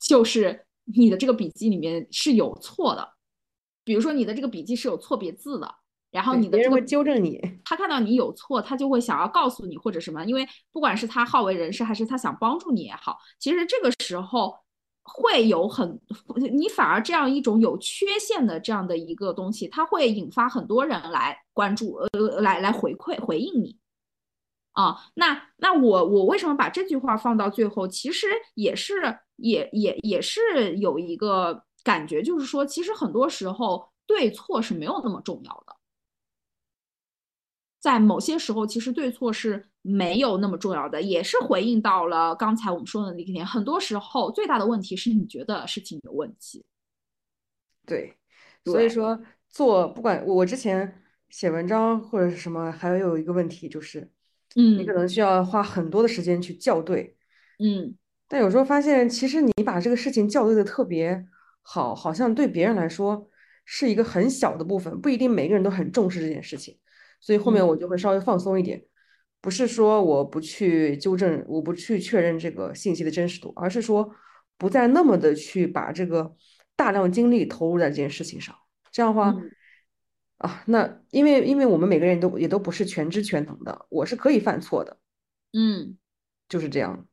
[0.00, 3.06] 就是你的这个笔记里面是有错的，
[3.84, 5.74] 比如说你的这个笔记是有错别字的，
[6.10, 14.54] 然后你的人会纠正你，他看到你有错，他就会想要告诉你或者什么，因为不管是他好为人师还是他想帮助你也好，其实这个时候。
[15.08, 15.98] 会有很，
[16.36, 23.76] 你反而这样一种有缺陷的这样的一个东西，它会引发很多人来关注，呃，来来回馈回应你，
[24.72, 27.88] 啊，那那我我为什么把这句话放到最后？
[27.88, 28.94] 其实也是
[29.36, 35.74] 也也也是有一个感觉，就是说，其实很多时候对错是没有那么重要的。
[37.80, 43.44] 在某些时候，其实对错是没有那么重要的，也是回应到了刚才我们说的那个点。
[43.46, 46.64] 很多时候，最大的问题是你觉得事情有问题。
[47.86, 48.14] 对，
[48.64, 54.00] 所以说做不管我之前写文章或者是什么，还有一个问题就是，
[54.56, 57.16] 嗯你可嗯能需要花很多的时间去校对，
[57.58, 57.96] 嗯
[58.28, 61.26] 但有时候发现，其实你把这个事情校对的特别
[61.62, 63.26] 好，好像对别人来说
[63.64, 66.78] 是一个很小的部分，不一定每个人都很重视这件事情，
[67.20, 68.84] 所以后面我嗯就会稍微放松一点，
[69.40, 74.14] 不是说我不去纠正，我不去确认这个信息的真实度，而是说
[74.56, 76.34] 不再那么的去把这个
[76.74, 78.54] 大量精力投入在这件事情上。
[78.90, 79.50] 这样的话嗯
[80.38, 84.98] 啊，那因为因为我们每个人都也都不是全知全能的，我是可以犯错的，
[85.52, 85.98] 嗯
[86.48, 87.06] 就是这样，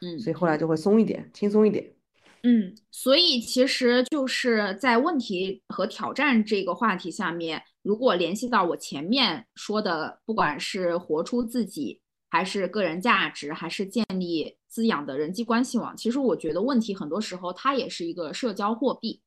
[0.00, 1.97] 嗯所以后来就会松一点，轻松一点。
[2.42, 12.00] 嗯，所以其实就是在问题和挑战这个话题下面，如果联系到我前面说的，不管是活出自己，
[12.30, 19.20] 还是个人价值，还是建立滋养的人际关系网，其实我觉得问题很多时候它也是一个社交货币。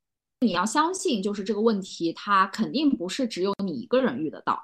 [0.44, 4.60] 你要相信，就是这个问题，它肯定不是只有你一个人遇得到。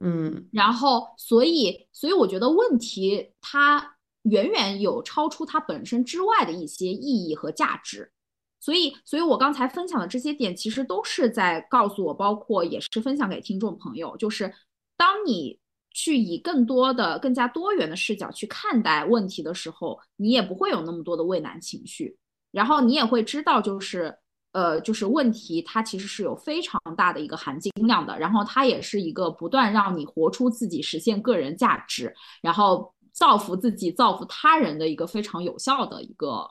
[0.00, 3.93] 嗯然后，所以，所以我觉得问题它
[4.24, 8.12] 远远有超出它本身之外的一些意义和价值。
[8.60, 14.50] 所以，所以我刚才分享的这些点，其实都是在告诉我，包括也是分享给听众朋友，就是
[14.96, 15.58] 当你
[15.90, 22.16] 去以更多的、更加多元的视角去看待问题的时候，你也不会有那么多的畏难情绪，
[22.52, 24.16] 然后你也会知道，就是
[24.52, 36.50] 呃，就是问题它其实是有非常大的一个含金量的，然后它也是一个不断让你活出自己、实现个人价值，然后造福自己、造福他人的一个非常有效的一个，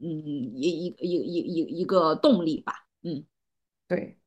[0.00, 2.86] 嗯，一一一一一一个动力吧。
[3.02, 3.24] 嗯，
[3.86, 4.18] 对，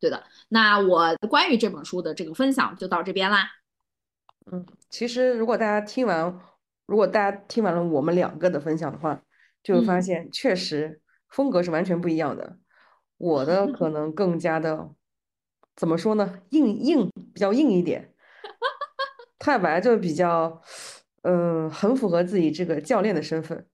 [0.00, 0.24] 对的。
[0.48, 3.48] 那我关于这本书的这个分享就到这边啦。
[4.50, 6.38] 嗯，其实如果大家听完，
[6.86, 9.22] 如果大家听完了我们两个的分享的话，
[9.62, 12.58] 就会发嗯现确实风格是完全不一样的。
[13.16, 14.90] 我的可能更加的，
[15.76, 16.40] 怎么说呢？
[16.50, 18.12] 硬硬，比较硬一点。
[19.38, 20.60] 太白就比较，
[21.24, 23.66] 嗯、很符合自己这个教练的身份，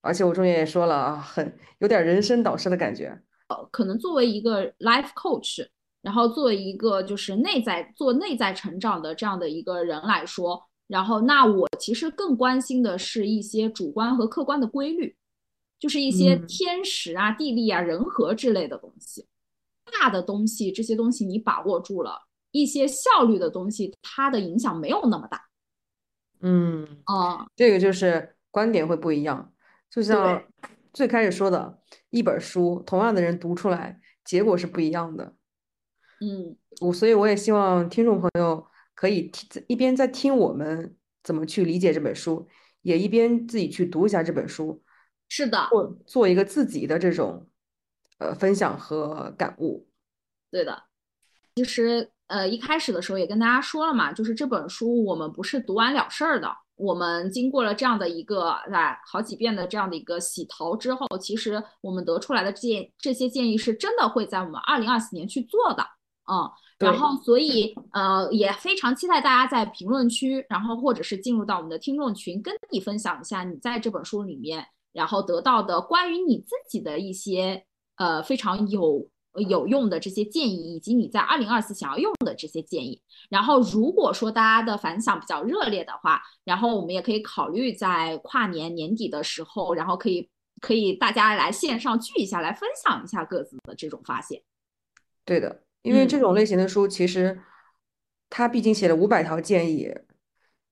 [0.00, 3.08] 而且我中间也说了啊，很有点人生导师的感觉。
[3.48, 5.66] 呃可能作为一个 life coach，
[6.02, 15.14] 然后作为一个就是内在做内在成长的这样的一个人来说，然后那我其实更关心的是一些主观和客观的规律，
[15.78, 19.26] 就是一些嗯天时啊、地利啊、人和之类的东西。
[20.00, 22.18] 大的东西，这些东西你把握住了，
[22.50, 25.42] 一些效率的东西，它的影响没有那么大。
[26.46, 29.52] 嗯，啊、这个就是观点会不一样，
[29.90, 35.34] 就像对最开始说的，一本书，同样的人读出来，结果是不一样的。
[36.20, 38.64] 嗯我所以我也希望听众朋友
[38.94, 42.48] 可以听一边在听我们怎么去理解这本书，
[42.82, 44.84] 也一边自己去读一下这本书，
[45.28, 47.48] 是的，做做一个自己的这种
[48.18, 49.88] 呃分享和感悟。
[50.50, 50.84] 对的。
[51.56, 65.82] 其实，呃，一开始的时候也跟大家说了嘛，就是这本书我们不是读完了事儿的，我们经过了这样的一个啊好几遍的这样的一个洗头之后，其实我们得出来的建这些建议是真的会在我们二零二四年去做的，
[66.30, 66.50] 嗯。
[66.78, 74.62] 然后，所以呃，也非常期待大家在评论区，然后或者是进入到我们的听众群，跟你分享一下你在这本书里面，
[74.92, 77.64] 然后得到的关于你自己的一些
[77.96, 79.08] 呃非常有
[79.42, 83.00] 有用的这些建议，以及你在二零二四想要用的这些建议。
[83.28, 90.28] 然后，如果说大家的反响比较热烈的话，然后我们也可以考虑在跨年年底的时候，然后可以
[90.60, 94.42] 可以大家来线上聚一下，来分享一下各自的这种发现。
[95.24, 97.40] 对的，因为嗯这种类型的书，其实
[98.30, 99.92] 它毕竟写了五百条建议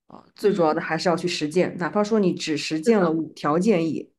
[0.07, 4.11] 啊，最主要的还是要去实践，哪怕说你只实践了的五条建议，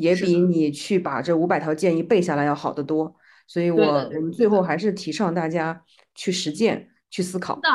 [0.00, 3.16] 也比你去把这五百条建议背下来要好得多。
[3.46, 5.84] 所以我我们最后还是提倡大家
[6.14, 7.56] 去实践、去思考。
[7.60, 7.68] 的，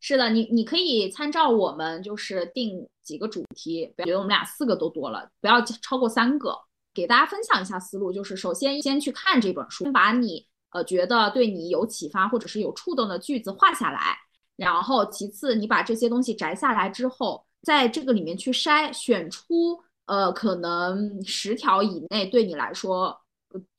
[0.00, 6.54] 是的，你你可以参照我们就是定几个主题，不要觉得我们俩四个都多了，不要超过三个。
[6.94, 14.16] 给大家分享一下思路，就是首先先去看这本书，把你呃觉得对你有启发或者是有触动的句子画下来，
[14.54, 23.23] 然后其次你把这些东西摘下来之后，在这个里面去筛，选出呃可能十条以内对你来说呃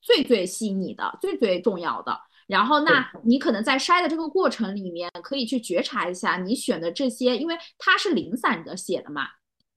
[0.00, 2.18] 最最吸引你的、最最重要的。
[2.46, 9.26] 然后，那你可能在筛的这个过程里面，可以去觉察一下你选的这些，因为它是零散的写的嘛。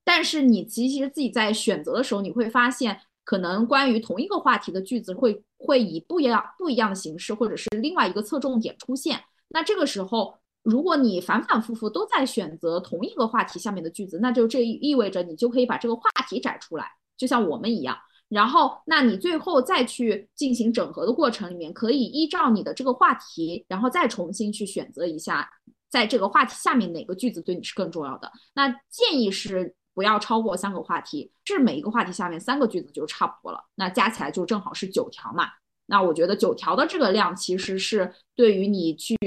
[0.03, 9.19] 但是你其实自己在选择的时候，你会发现，可能关于同一个话题的句子会会以不一样不一样的形式，或者是另外一个侧重点出现。
[9.47, 16.85] 那这个时候，如果你反反复复都在选择同一个话题下面的句子，那就这意味着你就可以把这个话题摘出来，
[17.17, 17.97] 就像我们一样。
[18.29, 25.49] 然后，那你最后再去进行整合的过程里面，可以依照你的这个话题，然后再重新去选择一下，
[25.89, 28.31] 在这个话题下面哪个句子对你是更重要的。
[28.53, 33.59] 那建议是不要超过三个话题，是每一个话题下面三个句子就差不多了。
[33.73, 35.49] 那加起来就正好是九条嘛。
[35.87, 39.17] 那我觉得九条的这个量其实是对于你去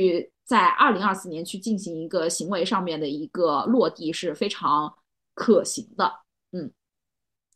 [0.44, 4.94] 在二零二四年去进行一个行为上面的一个落地是非常
[5.34, 6.12] 可行的。
[6.52, 6.72] 嗯。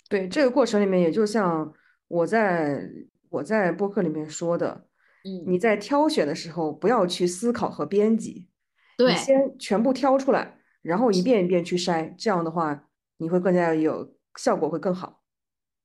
[0.08, 1.72] 对这个过程里面，也就像
[2.08, 2.88] 我在
[3.28, 4.86] 我在播客里面说的，
[5.24, 8.48] 嗯，你在挑选的时候不要去思考和编辑，
[8.96, 15.22] 对，你先全部挑出来，然后一遍一遍去筛，这样的话你会更加有效果，会更好。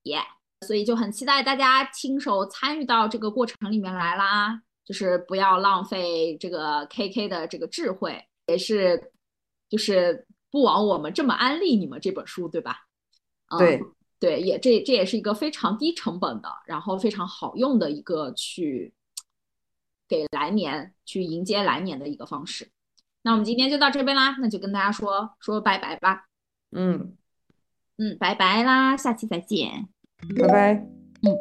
[0.03, 0.19] 耶，
[0.68, 9.11] 所以就很期待大家亲手参与到这个过程里面来啦，就是不要浪费这个 KK 的这个智慧，也是
[9.68, 12.85] 就是不枉我们这么安利你们这本书，对吧？
[13.57, 13.81] 对。
[14.22, 18.93] 对，也这这也是一个非常低成本的，然后非常好用的一个去
[20.07, 22.69] 给来年去迎接来年的一个方式。
[23.23, 26.27] 那我们今天就到这边啦，那就跟大家说说拜拜吧。
[26.72, 27.18] 嗯
[27.98, 29.89] 嗯，拜拜啦，下期再见，
[30.39, 30.73] 拜拜。
[31.23, 31.35] 嗯。